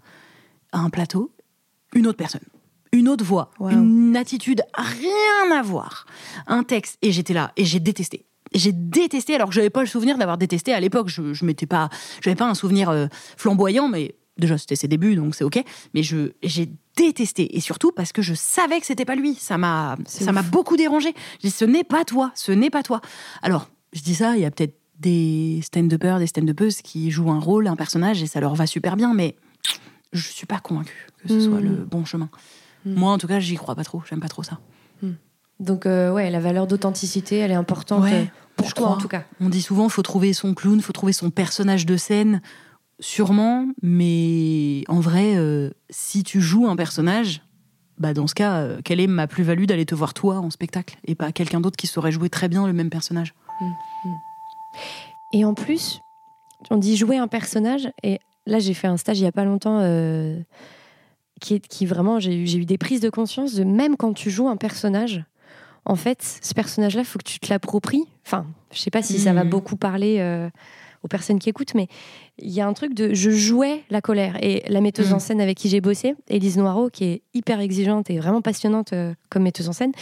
[0.71, 1.31] à un plateau,
[1.93, 2.41] une autre personne
[2.93, 6.05] une autre voix, une attitude, rien à voir,
[6.47, 6.97] un texte.
[7.01, 8.25] Et j'étais là, et j'ai détesté
[8.57, 11.09] j'ai détesté, alors que j'avais pas le souvenir d'avoir détesté à l'époque.
[11.09, 11.89] Je, je m'étais pas,
[12.21, 15.63] j'avais pas un souvenir euh, flamboyant, mais déjà c'était ses débuts, donc c'est ok.
[15.93, 19.35] Mais je, j'ai détesté, et surtout parce que je savais que c'était pas lui.
[19.35, 21.13] Ça m'a, ça m'a beaucoup dérangé.
[21.35, 23.01] Je dis, ce n'est pas toi, ce n'est pas toi.
[23.41, 27.39] Alors, je dis ça, il y a peut-être des stand-uppers, des stand-uppeuses qui jouent un
[27.39, 29.35] rôle, un personnage, et ça leur va super bien, mais
[30.13, 31.85] je suis pas convaincue que ce soit le hmm.
[31.85, 32.29] bon chemin.
[32.85, 32.93] Hmm.
[32.93, 34.01] Moi, en tout cas, j'y crois pas trop.
[34.09, 34.59] J'aime pas trop ça.
[35.01, 35.13] Hmm.
[35.59, 39.23] Donc, euh, ouais, la valeur d'authenticité, elle est importante euh, pour toi, en tout cas.
[39.39, 42.41] On dit souvent, faut trouver son clown, faut trouver son personnage de scène.
[42.99, 47.41] Sûrement, mais en vrai, euh, si tu joues un personnage,
[47.99, 51.15] bah dans ce cas, quelle est ma plus-value d'aller te voir toi en spectacle et
[51.15, 54.13] pas quelqu'un d'autre qui saurait jouer très bien le même personnage mmh, mmh.
[55.33, 55.99] Et en plus,
[56.69, 59.45] on dit jouer un personnage, et là j'ai fait un stage il y a pas
[59.45, 59.81] longtemps
[61.41, 64.57] qui, qui vraiment, j'ai eu des prises de conscience de même quand tu joues un
[64.57, 65.23] personnage,
[65.87, 68.03] en fait, ce personnage-là, il faut que tu te l'appropries.
[68.25, 69.49] Enfin, je sais pas si ça va hmm.
[69.49, 70.49] beaucoup parler euh,
[71.01, 71.87] aux personnes qui écoutent, mais
[72.39, 74.37] il y a un truc de je jouais la colère.
[74.41, 75.21] Et la metteuse en hmm.
[75.21, 79.13] scène avec qui j'ai bossé, Elise Noireau, qui est hyper exigeante et vraiment passionnante euh,
[79.29, 79.93] comme metteuse en scène,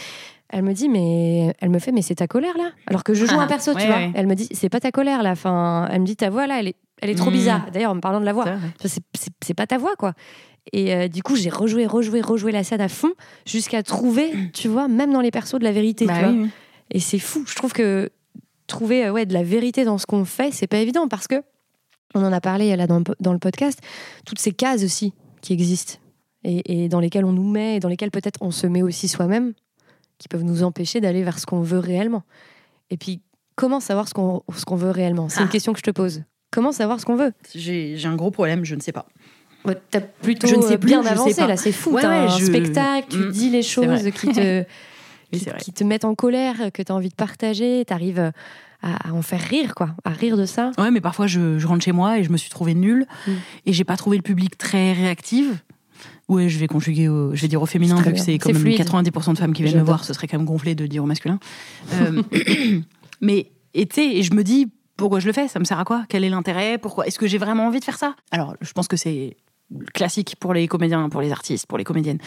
[0.48, 3.24] elle me dit, mais elle me fait, mais c'est ta colère là Alors que je
[3.24, 4.10] joue un ah, perso, tu vois.
[4.14, 5.30] Elle me dit, c'est pas ta colère là.
[5.30, 7.34] Enfin, elle me dit, ta voix là, elle est, elle est trop hmm.
[7.34, 7.66] bizarre.
[7.72, 8.46] D'ailleurs, en parlant de la voix,
[8.82, 10.14] c'est pas ta voix quoi.
[10.72, 13.12] Et euh, du coup, j'ai rejoué, rejoué, rejoué la scène à fond
[13.46, 16.06] jusqu'à trouver, tu vois, même dans les persos de la vérité.
[16.06, 16.32] Bah
[16.90, 17.44] Et c'est fou.
[17.46, 18.10] Je trouve que
[18.66, 21.36] trouver euh, ouais, de la vérité dans ce qu'on fait, c'est pas évident parce que
[22.14, 23.78] on en a parlé là dans, dans le podcast,
[24.24, 25.12] toutes ces cases aussi
[25.42, 25.94] qui existent
[26.44, 29.06] et, et dans lesquelles on nous met et dans lesquelles peut-être on se met aussi
[29.08, 29.52] soi-même,
[30.18, 32.22] qui peuvent nous empêcher d'aller vers ce qu'on veut réellement.
[32.90, 33.20] Et puis,
[33.54, 35.28] comment savoir ce qu'on ce qu'on veut réellement?
[35.28, 35.50] C'est une Ah.
[35.52, 36.22] question que je te pose.
[36.50, 37.32] Comment savoir ce qu'on veut?
[37.54, 39.06] J'ai j'ai un gros problème, je ne sais pas.
[39.90, 41.90] T'as plutôt Je ne sais euh, plus, bien avancé là, c'est fou.
[41.90, 44.64] Ouais, T'as ouais, un je- spectacle, tu Mm, dis les choses qui te,
[45.58, 48.32] qui, te mettent en colère, que tu as envie de partager, tu arrives
[48.82, 50.70] à, en faire rire, quoi, à rire de ça.
[50.78, 53.30] Ouais, mais parfois je, je rentre chez moi et je me suis trouvée nulle Mm.
[53.66, 55.58] et j'ai pas trouvé le public très réactive.
[56.28, 58.52] Ouais, je vais conjuguer, au, je vais dire au féminin vu que c'est quand C'est
[58.54, 58.80] même fluide.
[58.80, 61.06] 90% de femmes qui viennent me voir, ce serait quand même gonflé de dire au
[61.06, 61.38] masculin.
[61.94, 62.20] Euh,
[63.20, 65.78] mais et tu sais, et je me dis pourquoi je le fais, ça me sert
[65.78, 66.04] à quoi?
[66.08, 66.78] Quel est l'intérêt?
[66.78, 67.06] Pourquoi?
[67.06, 68.14] Est-ce que j'ai vraiment envie de faire ça?
[68.30, 69.36] Alors, je pense que c'est
[69.94, 72.18] classique pour les comédiens, pour les artistes, pour les comédiennes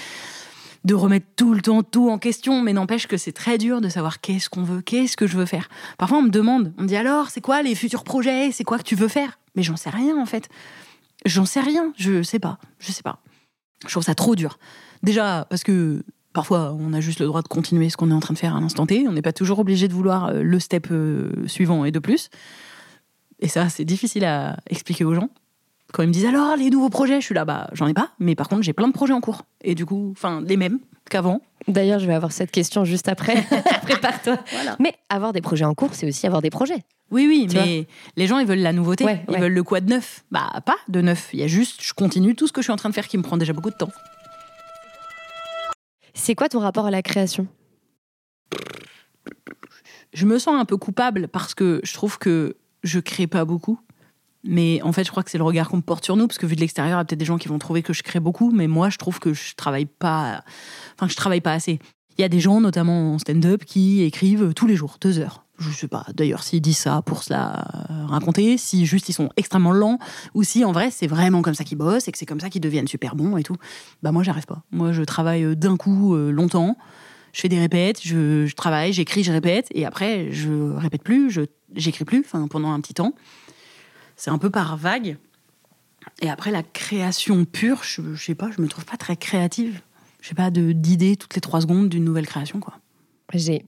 [0.85, 3.89] de remettre tout le temps tout en question, mais n'empêche que c'est très dur de
[3.89, 5.69] savoir qu'est-ce qu'on veut, qu'est-ce que je veux faire.
[5.97, 8.51] Parfois, on me demande, on me dit alors, c'est quoi les futurs projets?
[8.51, 9.39] C'est quoi que tu veux faire?
[9.55, 10.49] Mais j'en sais rien en fait.
[11.25, 13.21] J'en sais rien, je sais pas, je sais pas.
[13.85, 14.57] Je trouve ça trop dur.
[15.03, 18.19] Déjà parce que parfois, on a juste le droit de continuer ce qu'on est en
[18.21, 19.05] train de faire à l'instant T.
[19.07, 22.29] On n'est pas toujours obligé de vouloir euh, le step euh, suivant et de plus.
[23.39, 25.29] Et ça, c'est difficile à expliquer aux gens.
[25.93, 28.11] Quand ils me disent alors les nouveaux projets, je suis là, bah j'en ai pas,
[28.19, 29.43] mais par contre j'ai plein de projets en cours.
[29.63, 30.79] Et du coup, enfin les mêmes
[31.09, 31.41] qu'avant.
[31.67, 33.43] D'ailleurs, je vais avoir cette question juste après.
[33.81, 34.37] Prépare-toi.
[34.51, 34.75] Voilà.
[34.79, 36.83] Mais avoir des projets en cours, c'est aussi avoir des projets.
[37.11, 37.87] Oui, oui, Tu mais
[38.17, 39.39] les gens ils veulent la nouveauté, Ouais, ils ouais.
[39.39, 40.23] veulent le quoi de neuf.
[40.31, 42.71] Bah pas de neuf, il y a juste je continue tout ce que je suis
[42.73, 43.91] en train de faire qui me prend déjà beaucoup de temps.
[46.13, 47.47] C'est quoi ton rapport à la création?
[50.13, 53.79] Je me sens un peu coupable parce que je trouve que je crée pas beaucoup.
[54.43, 56.45] Mais en fait, je crois que c'est le regard qu'on porte sur nous, parce que
[56.45, 58.19] vu de l'extérieur, il y a peut-être des gens qui vont trouver que je crée
[58.19, 60.43] beaucoup, mais moi, je trouve que je travaille pas,
[60.95, 61.79] enfin, je travaille pas assez.
[62.17, 65.45] Il y a des gens, notamment en stand-up, qui écrivent tous les jours, deux heures.
[65.57, 67.65] Je sais pas, d'ailleurs, s'ils disent ça pour se la
[68.07, 69.99] raconter, si juste ils sont extrêmement lents,
[70.33, 72.49] ou si en vrai c'est vraiment comme ça qu'ils bossent et que c'est comme ça
[72.49, 73.57] qu'ils deviennent super bons et tout.
[74.01, 74.63] Bah moi, j'arrive pas.
[74.71, 76.77] Moi, je travaille euh, d'un coup euh, longtemps.
[77.33, 81.39] Je fais des répètes, je, je travaille, j'écris, je répète, et après, je répète plus,
[81.75, 83.13] j'écris plus, enfin, pendant un petit temps.
[84.19, 85.15] C'est un peu par vague.
[86.21, 89.79] Et après, la création pure, je, je sais pas, je me trouve pas très créative.
[90.21, 92.73] J'ai pas de- d'idée toutes les trois secondes d'une nouvelle création, quoi.
[93.33, 93.65] J'ai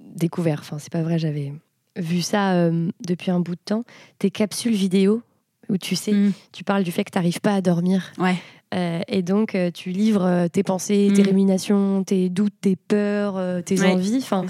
[0.00, 1.52] découvert, enfin, c'est pas vrai, j'avais
[1.96, 3.84] vu ça euh, depuis un bout de temps,
[4.18, 5.22] tes capsules vidéo
[5.68, 6.32] où tu sais, Mm.
[6.50, 8.12] tu parles du fait que tu n'arrives pas à dormir.
[8.18, 8.36] Ouais.
[8.74, 11.26] Euh, et donc, euh, tu livres tes pensées, tes Mm.
[11.28, 13.92] ruminations, tes doutes, tes peurs, tes Ouais.
[13.92, 14.16] envies.
[14.18, 14.46] Enfin,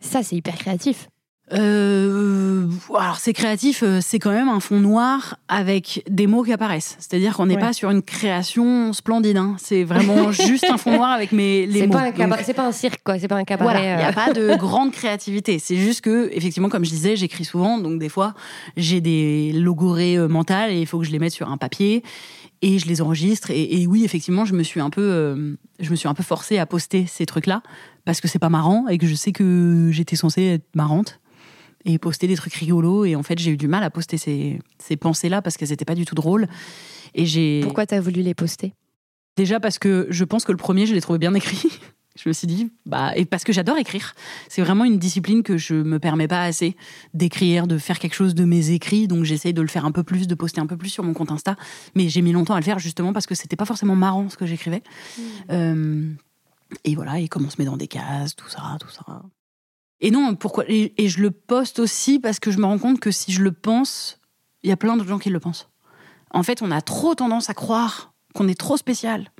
[0.00, 1.08] ça, c'est hyper créatif.
[1.52, 6.52] Euh, alors c'est créatif, euh, c'est quand même un fond noir avec des mots qui
[6.52, 6.96] apparaissent.
[6.98, 7.60] C'est-à-dire qu'on n'est Ouais.
[7.60, 9.36] pas sur une création splendide.
[9.36, 9.56] hein.
[9.58, 11.92] C'est vraiment juste un fond noir avec mes les C'est mots.
[11.94, 13.18] pas, un Donc, cabaret- c'est pas un cirque, quoi.
[13.18, 13.64] C'est pas un cabaret.
[13.72, 15.58] Voilà, il n'y a euh, pas de grande créativité.
[15.58, 18.34] C'est juste que, effectivement, comme je disais, j'écris souvent, donc des fois,
[18.76, 22.02] j'ai des logorées euh, mentales et il faut que je les mette sur un papier
[22.62, 23.50] et je les enregistre.
[23.50, 26.22] Et, et oui, effectivement, je me suis un peu, euh, je me suis un peu
[26.22, 27.62] forcée à poster ces trucs-là
[28.06, 31.20] parce que c'est pas marrant et que je sais que j'étais censée être marrante
[31.84, 33.04] et poster des trucs rigolos.
[33.04, 35.84] Et en fait, j'ai eu du mal à poster ces, ces pensées-là parce qu'elles n'étaient
[35.84, 36.48] pas du tout drôles.
[37.14, 38.74] Et j'ai Pourquoi tu as voulu les poster?
[39.36, 41.68] Déjà parce que je pense que le premier, je l'ai trouvé bien écrit.
[42.16, 44.14] Je me suis dit, bah, et parce que j'adore écrire.
[44.48, 46.76] C'est vraiment une discipline que je me permets pas assez
[47.12, 49.08] d'écrire, de faire quelque chose de mes écrits.
[49.08, 51.12] Donc j'essaye de le faire un peu plus, de poster un peu plus sur mon
[51.12, 51.56] compte Insta.
[51.96, 54.36] Mais j'ai mis longtemps à le faire justement parce que c'était pas forcément marrant ce
[54.36, 54.84] que j'écrivais.
[55.50, 56.08] Euh,
[56.84, 59.22] et voilà, et comment on se met dans des cases, tout ça, tout ça.
[60.04, 63.00] Et non, pourquoi et, et je le poste aussi parce que je me rends compte
[63.00, 64.20] que si je le pense,
[64.62, 65.70] il y a plein d'autres gens qui le pensent.
[66.30, 69.32] En fait, on a trop tendance à croire qu'on est trop spécial,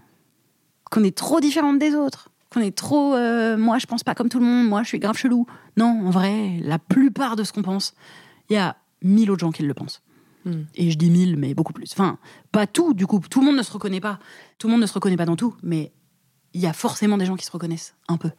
[0.91, 3.15] qu'on est trop différente des autres, qu'on est trop.
[3.15, 4.67] euh, moi, je pense pas comme tout le monde.
[4.67, 5.45] Moi, je suis grave chelou.
[5.77, 7.93] Non, en vrai, la plupart de ce qu'on pense,
[8.49, 10.01] il y a mille autres gens qui le pensent.
[10.47, 10.63] Hmm.
[10.77, 11.93] Et je dis mille, mais beaucoup plus.
[11.93, 12.17] Enfin,
[12.53, 13.21] pas tout, du coup.
[13.29, 14.19] Tout le monde ne se reconnaît pas.
[14.57, 15.93] Tout le monde ne se reconnaît pas dans tout, mais
[16.55, 18.31] il y a forcément des gens qui se reconnaissent un peu.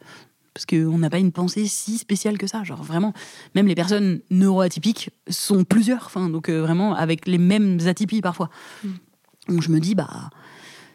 [0.56, 2.64] Parce qu'on n'a pas une pensée si spéciale que ça.
[2.64, 3.12] Genre vraiment,
[3.54, 6.06] même les personnes neuroatypiques sont plusieurs.
[6.06, 8.48] Enfin, donc euh, vraiment avec les mêmes atypies parfois.
[9.50, 10.30] Donc je me dis, bah,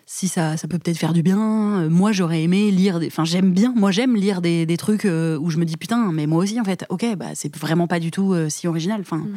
[0.07, 1.82] si ça, ça peut peut-être faire du bien.
[1.84, 3.05] euh, Moi, j'aurais aimé lire des.
[3.05, 3.72] Enfin, j'aime bien.
[3.76, 6.59] Moi, j'aime lire des, des trucs euh, où je me dis, putain, mais moi aussi,
[6.59, 9.01] en fait, ok, bah, c'est vraiment pas du tout euh, si original.
[9.01, 9.28] Enfin,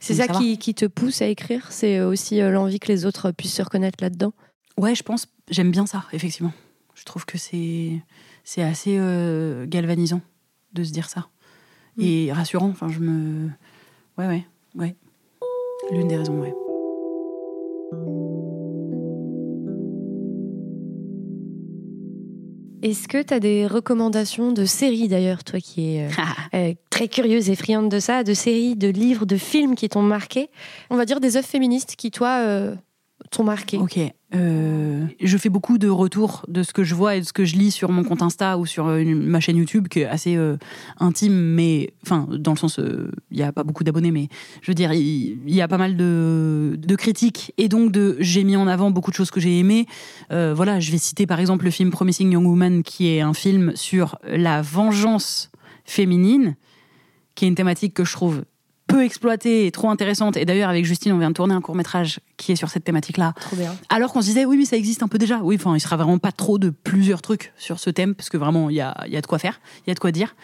[0.00, 1.68] C'est ça, ça qui, qui te pousse à écrire?
[1.70, 4.32] C'est aussi euh, l'envie que les autres puissent se reconnaître là-dedans?
[4.76, 6.52] Ouais, je pense, j'aime bien ça, effectivement.
[6.96, 8.02] Je trouve que c'est
[8.44, 10.20] c'est assez euh, galvanisant
[10.72, 11.28] de se dire ça.
[11.96, 12.02] Mm.
[12.02, 13.48] Et rassurant, enfin, je me.
[14.18, 14.96] Ouais, ouais, ouais.
[15.90, 16.52] L'une des raisons, ouais.
[22.82, 26.08] Est-ce que tu as des recommandations de séries d'ailleurs, toi qui es
[26.54, 30.02] euh, très curieuse et friande de ça, de séries, de livres, de films qui t'ont
[30.02, 30.48] marqué?
[30.88, 32.72] On va dire des œuvres féministes qui, toi,
[33.30, 33.98] t'ont marqué Ok.
[34.32, 37.44] Euh, je fais beaucoup de retours de ce que je vois et de ce que
[37.44, 40.36] je lis sur mon compte Insta ou sur euh, ma chaîne YouTube qui est assez
[40.36, 40.56] euh,
[40.98, 44.28] intime, mais enfin dans le sens il n'y a pas beaucoup d'abonnés, mais
[44.62, 48.44] je veux dire il y, a pas mal de, de, critiques et donc de j'ai
[48.44, 49.86] mis en avant beaucoup de choses que j'ai aimées.
[50.30, 53.72] voilà, je vais citer par exemple le film Promising Young Woman qui est un film
[53.74, 55.50] sur la vengeance
[55.84, 56.54] féminine,
[57.34, 58.44] qui est une thématique que je trouve
[58.90, 60.36] peu exploitée et trop intéressante.
[60.36, 62.84] Et d'ailleurs, avec Justine, on vient de tourner un court métrage qui est sur cette
[62.84, 63.34] thématique-là.
[63.88, 65.38] Alors qu'on se disait, oui, mais ça existe un peu déjà.
[65.42, 68.36] Oui, enfin, il sera vraiment pas trop de plusieurs trucs sur ce thème, parce que
[68.36, 70.34] vraiment, il y a, y a de quoi faire, il y a de quoi dire.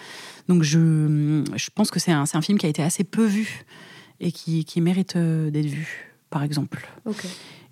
[0.49, 3.65] Donc, je, je pense que c'est un, un film qui a été assez peu vu
[4.21, 6.89] et qui, qui mérite euh, d'être vu, par exemple.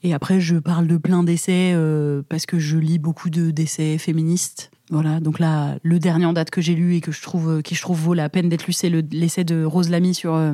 [0.03, 3.97] Et après, je parle de plein d'essais euh, parce que je lis beaucoup de d'essais
[3.97, 4.71] féministes.
[4.91, 7.63] Voilà, donc là, le dernier en date que j'ai lu et que je trouve, euh,
[7.63, 10.53] qui je trouve vaut la peine d'être lu, c'est l'essai de Rose Lamy sur, euh,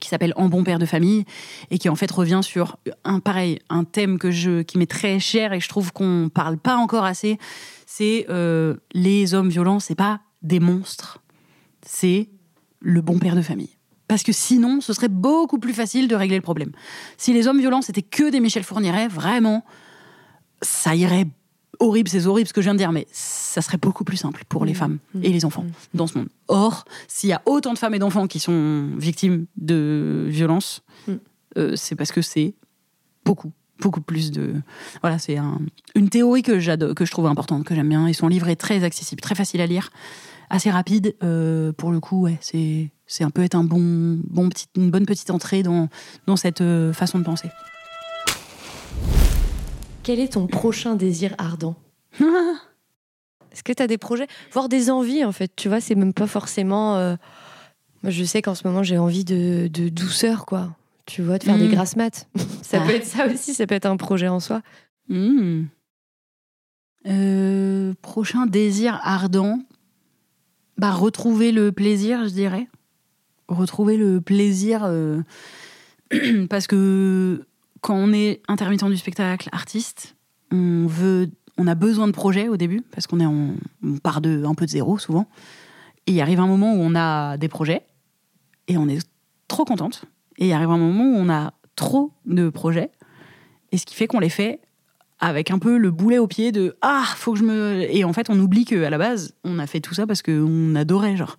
[0.00, 1.26] qui s'appelle En bon père de famille
[1.70, 5.20] et qui en fait revient sur un pareil, un thème que je, qui m'est très
[5.20, 7.38] cher et je trouve qu'on parle pas encore assez.
[7.86, 8.26] C'est
[8.94, 11.22] les hommes violents, c'est pas des monstres,
[11.84, 12.30] c'est
[12.80, 13.76] le bon père de famille.
[14.08, 16.72] Parce que sinon, ce serait beaucoup plus facile de régler le problème.
[17.16, 19.64] Si les hommes violents, c'était que des Michel Fourniret, vraiment,
[20.62, 21.26] ça irait
[21.80, 24.44] horrible, c'est horrible ce que je viens de dire, mais ça serait beaucoup plus simple
[24.48, 24.76] pour les mmh.
[24.76, 25.24] femmes mmh.
[25.24, 25.96] et les enfants mmh.
[25.96, 26.28] dans ce monde.
[26.48, 30.82] Or, s'il y a autant de femmes et d'enfants qui sont victimes de violences,
[31.56, 32.54] euh, c'est parce que c'est
[33.24, 34.54] beaucoup, beaucoup plus de.
[35.00, 35.38] Voilà, c'est
[35.94, 38.84] une théorie que, que je trouve importante, que j'aime bien, et son livre est très
[38.84, 39.90] accessible, très facile à lire,
[40.48, 41.16] assez rapide.
[41.22, 44.92] Euh, pour le coup, ouais, c'est c'est un peu être un bon, bon petit, une
[44.92, 45.88] bonne petite entrée dans,
[46.26, 47.48] dans cette euh, façon de penser.
[50.10, 51.76] Quel est ton prochain désir ardent
[52.18, 56.12] Est-ce que tu as des projets, voire des envies en fait Tu vois, c'est même
[56.12, 56.96] pas forcément.
[56.96, 57.14] Euh,
[58.02, 60.74] moi, je sais qu'en ce moment, j'ai envie de, de, douceur, quoi.
[61.06, 61.70] Tu vois, de faire des mm.
[61.70, 62.28] grasses maths.
[62.62, 62.94] ça peut ah.
[62.94, 64.62] être ça aussi, ça peut être un projet en soi.
[65.08, 65.66] Mm.
[67.06, 69.60] Euh, prochain désir ardent
[70.76, 72.66] bah, retrouver le plaisir, je dirais
[73.46, 75.22] retrouver le plaisir euh,
[76.50, 77.44] parce que
[77.80, 80.16] quand on est intermittent du spectacle, artiste,
[80.52, 83.56] on veut, on a besoin de projets au début parce qu'on est on
[84.02, 85.28] part de un peu de zéro souvent.
[86.06, 87.82] Et il arrive un moment où on a des projets
[88.68, 89.06] et on est
[89.48, 90.04] trop contente.
[90.38, 92.90] Et il arrive un moment où on a trop de projets
[93.72, 94.60] et ce qui fait qu'on les fait
[95.18, 98.12] avec un peu le boulet au pied de ah faut que je me et en
[98.12, 101.16] fait on oublie que à la base on a fait tout ça parce qu'on adorait
[101.16, 101.36] genre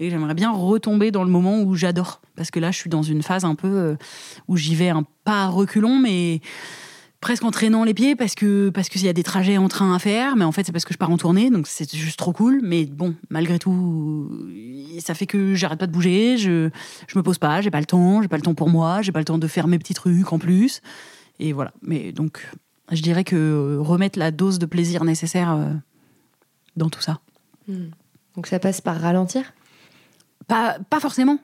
[0.00, 2.20] et j'aimerais bien retomber dans le moment où j'adore.
[2.36, 3.96] Parce que là, je suis dans une phase un peu euh,
[4.46, 6.40] où j'y vais un pas reculons, mais
[7.20, 9.94] presque en traînant les pieds parce que parce qu'il y a des trajets en train
[9.94, 10.36] à faire.
[10.36, 12.60] Mais en fait c'est parce que je pars en tournée donc c'est juste trop cool.
[12.62, 14.30] Mais bon malgré tout
[15.00, 16.36] ça fait que j'arrête pas de bouger.
[16.38, 16.70] Je
[17.06, 17.60] je me pose pas.
[17.60, 18.22] J'ai pas le temps.
[18.22, 19.02] J'ai pas le temps pour moi.
[19.02, 20.80] J'ai pas le temps de faire mes petits trucs en plus.
[21.40, 21.72] Et voilà.
[21.82, 22.48] Mais donc
[22.92, 25.72] je dirais que remettre la dose de plaisir nécessaire euh,
[26.76, 27.20] dans tout ça.
[27.66, 27.90] Hmm.
[28.34, 29.52] donc ça passe par ralentir?
[30.48, 31.38] Pas, pas forcément,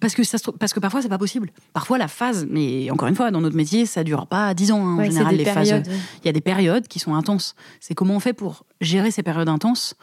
[0.00, 1.50] parce, que ça, parce que parfois c'est pas possible.
[1.74, 4.86] Parfois la phase, mais encore une fois, dans notre métier, ça dure pas 10 ans.
[4.86, 5.82] Hein, en général, les phases.
[6.22, 7.54] Il y a des périodes qui sont intenses.
[7.80, 9.94] C'est comment on fait pour gérer ces périodes intenses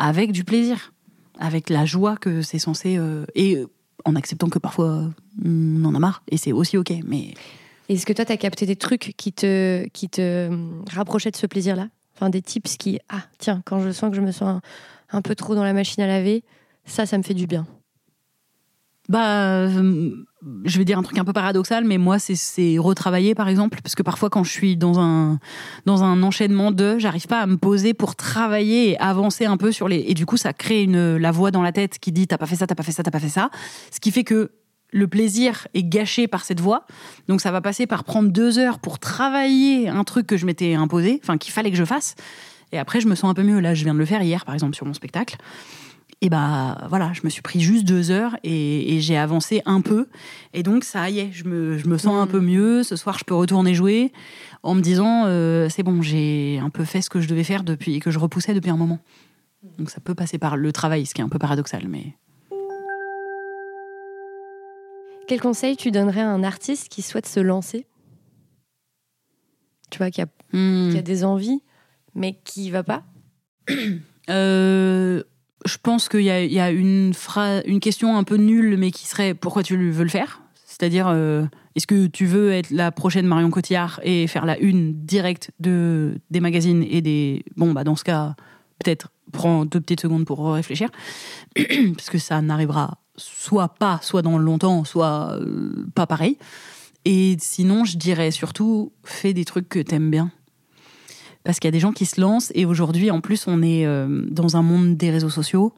[0.00, 0.92] avec du plaisir,
[1.38, 2.96] avec la joie que c'est censé.
[2.98, 3.64] Euh, et
[4.04, 5.04] en acceptant que parfois
[5.44, 6.92] on en a marre, et c'est aussi ok.
[7.06, 7.34] Mais.
[7.88, 10.50] Est-ce que toi, tu as capté des trucs qui te, qui te
[10.92, 11.86] rapprochaient de ce plaisir-là?
[12.16, 12.98] Enfin, des tips qui.
[13.08, 14.60] Ah, tiens, quand je sens que je me sens
[15.12, 16.42] un peu trop dans la machine à laver,
[16.84, 17.64] ça, ça me fait du bien.
[19.08, 20.12] Bah, euh,
[20.64, 23.94] je vais dire un truc un peu paradoxal, mais moi, c'est retravailler, par exemple, parce
[23.94, 25.38] que parfois, quand je suis dans un,
[25.86, 29.72] dans un enchaînement de, j'arrive pas à me poser pour travailler et avancer un peu
[29.72, 30.04] sur les.
[30.06, 32.46] Et du coup, ça crée une, la voix dans la tête qui dit T'as pas
[32.46, 33.50] fait ça, t'as pas fait ça, t'as pas fait ça.
[33.90, 34.52] Ce qui fait que
[34.92, 36.86] le plaisir est gâché par cette voix.
[37.26, 40.74] Donc, ça va passer par prendre deux heures pour travailler un truc que je m'étais
[40.74, 42.14] imposé, enfin, qu'il fallait que je fasse.
[42.72, 43.60] Et après, je me sens un peu mieux.
[43.60, 45.36] Là, je viens de le faire hier, par exemple, sur mon spectacle.
[46.24, 50.06] Et bah voilà, je me suis pris juste deux heures et, j'ai avancé un peu.
[50.54, 52.46] Et donc ça y est, je me, je me sens un peu mm.
[52.46, 52.82] mieux.
[52.84, 54.12] Ce soir, je peux retourner jouer
[54.62, 57.64] en me disant euh, c'est bon, j'ai un peu fait ce que je devais faire
[57.64, 59.00] depuis que je repoussais depuis un moment.
[59.78, 62.16] Donc ça peut passer par le travail, ce qui est un peu paradoxal, mais.
[65.26, 67.84] Quel conseil tu donnerais à un artiste qui souhaite se lancer?
[69.90, 70.90] Tu vois, qui a, hmm.
[70.92, 71.62] qui a des envies,
[72.14, 73.02] mais qui va pas?
[74.30, 75.24] Euh,
[75.64, 77.12] je pense qu'il y a, une,
[77.66, 80.42] une question un peu nulle, mais qui serait pourquoi tu veux le faire?
[80.66, 81.44] C'est-à-dire, euh,
[81.76, 86.18] est-ce que tu veux être la prochaine Marion Cotillard et faire la une directe de,
[86.30, 87.44] des magazines et des.
[87.56, 88.34] Bon, bah dans ce cas,
[88.78, 90.90] peut-être prends deux petites secondes pour réfléchir,
[91.96, 96.38] parce que ça n'arrivera soit pas, soit dans longtemps, soit euh, pas pareil.
[97.04, 100.30] Et sinon, je dirais surtout, fais des trucs que t'aimes bien.
[101.44, 103.84] Parce qu'il y a des gens qui se lancent, et aujourd'hui, en plus, on est
[103.86, 105.74] euh, dans un monde des réseaux sociaux.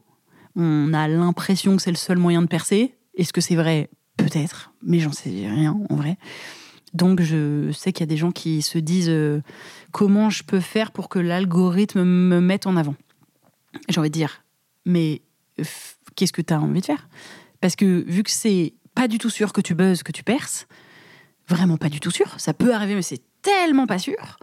[0.55, 2.95] On a l'impression que c'est le seul moyen de percer.
[3.15, 3.89] Est-ce que c'est vrai?
[4.17, 6.17] Peut-être, mais j'en sais rien en vrai.
[6.93, 9.41] Donc je sais qu'il y a des gens qui se disent euh,
[9.91, 12.95] comment je peux faire pour que l'algorithme me mette en avant?
[13.89, 14.45] J'ai envie de dire,
[14.85, 15.21] mais
[16.15, 17.09] qu'est-ce que tu as envie de faire?
[17.59, 20.67] Parce que vu que c'est pas du tout sûr que tu buzzes, que tu perces,
[21.49, 24.37] vraiment pas du tout sûr, ça peut arriver, mais c'est tellement pas sûr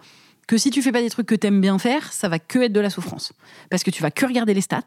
[0.47, 2.73] que si tu fais pas des trucs que t'aimes bien faire, ça va que être
[2.73, 3.33] de la souffrance.
[3.71, 4.83] Parce que tu vas que regarder les stats,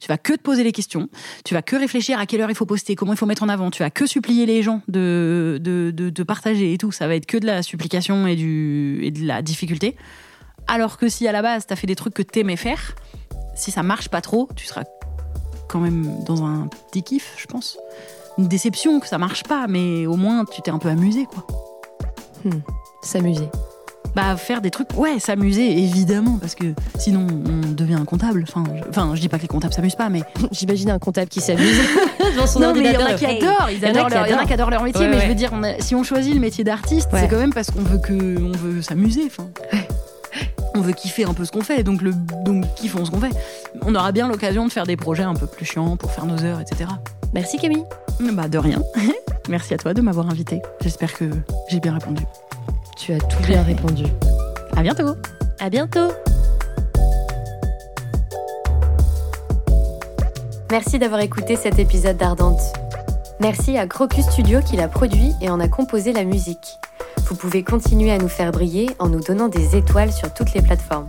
[0.00, 1.08] tu vas que te poser les questions,
[1.44, 3.48] tu vas que réfléchir à quelle heure il faut poster, comment il faut mettre en
[3.48, 6.92] avant, tu vas que supplier les gens de, de, de, partager et tout.
[6.92, 9.96] Ça va être que de la supplication et, du, et de la difficulté.
[10.68, 12.94] Alors que si à la base t'as fait des trucs que t'aimais faire,
[13.56, 14.84] si ça marche pas trop, tu seras
[15.68, 17.78] quand même dans un petit kiff, je pense.
[18.38, 21.46] Une déception que ça marche pas, mais au moins tu t'es un peu amusé, quoi.
[22.44, 22.60] Hmm.
[23.02, 23.48] S'amuser
[24.14, 26.66] bah, faire des trucs, ouais, s'amuser, évidemment, parce que
[26.98, 28.44] sinon on devient un comptable.
[28.48, 30.22] Enfin, je, enfin, je dis pas que les comptables s'amusent pas, mais.
[30.52, 31.80] J'imagine un comptable qui s'amuse
[32.60, 34.52] non, mais il y en a qui adorent, ils adorent leur, y en a qui
[34.52, 37.38] adorent leur métier, mais je veux dire, si on choisit le métier d'artiste, c'est quand
[37.38, 39.48] même parce qu'on veut que, on veut s'amuser, enfin.
[40.74, 42.12] On veut kiffer un peu ce qu'on fait, donc, le,
[42.44, 43.32] donc kiffons ce qu'on fait.
[43.82, 46.42] On aura bien l'occasion de faire des projets un peu plus chiants pour faire nos
[46.42, 46.88] heures, etc.
[47.34, 47.84] Merci Camille.
[48.32, 48.80] Bah de rien.
[49.48, 50.62] Merci à toi de m'avoir invité.
[50.80, 51.28] J'espère que
[51.68, 52.22] j'ai bien répondu.
[53.04, 54.04] Tu as tout bien répondu.
[54.76, 55.16] À bientôt.
[55.58, 56.12] À bientôt.
[60.70, 62.60] Merci d'avoir écouté cet épisode d'Ardente.
[63.40, 66.78] Merci à Crocus Studio qui l'a produit et en a composé la musique.
[67.26, 70.62] Vous pouvez continuer à nous faire briller en nous donnant des étoiles sur toutes les
[70.62, 71.08] plateformes.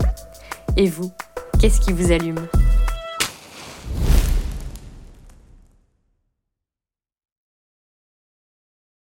[0.75, 1.11] Et vous,
[1.59, 2.47] qu'est-ce qui vous allume?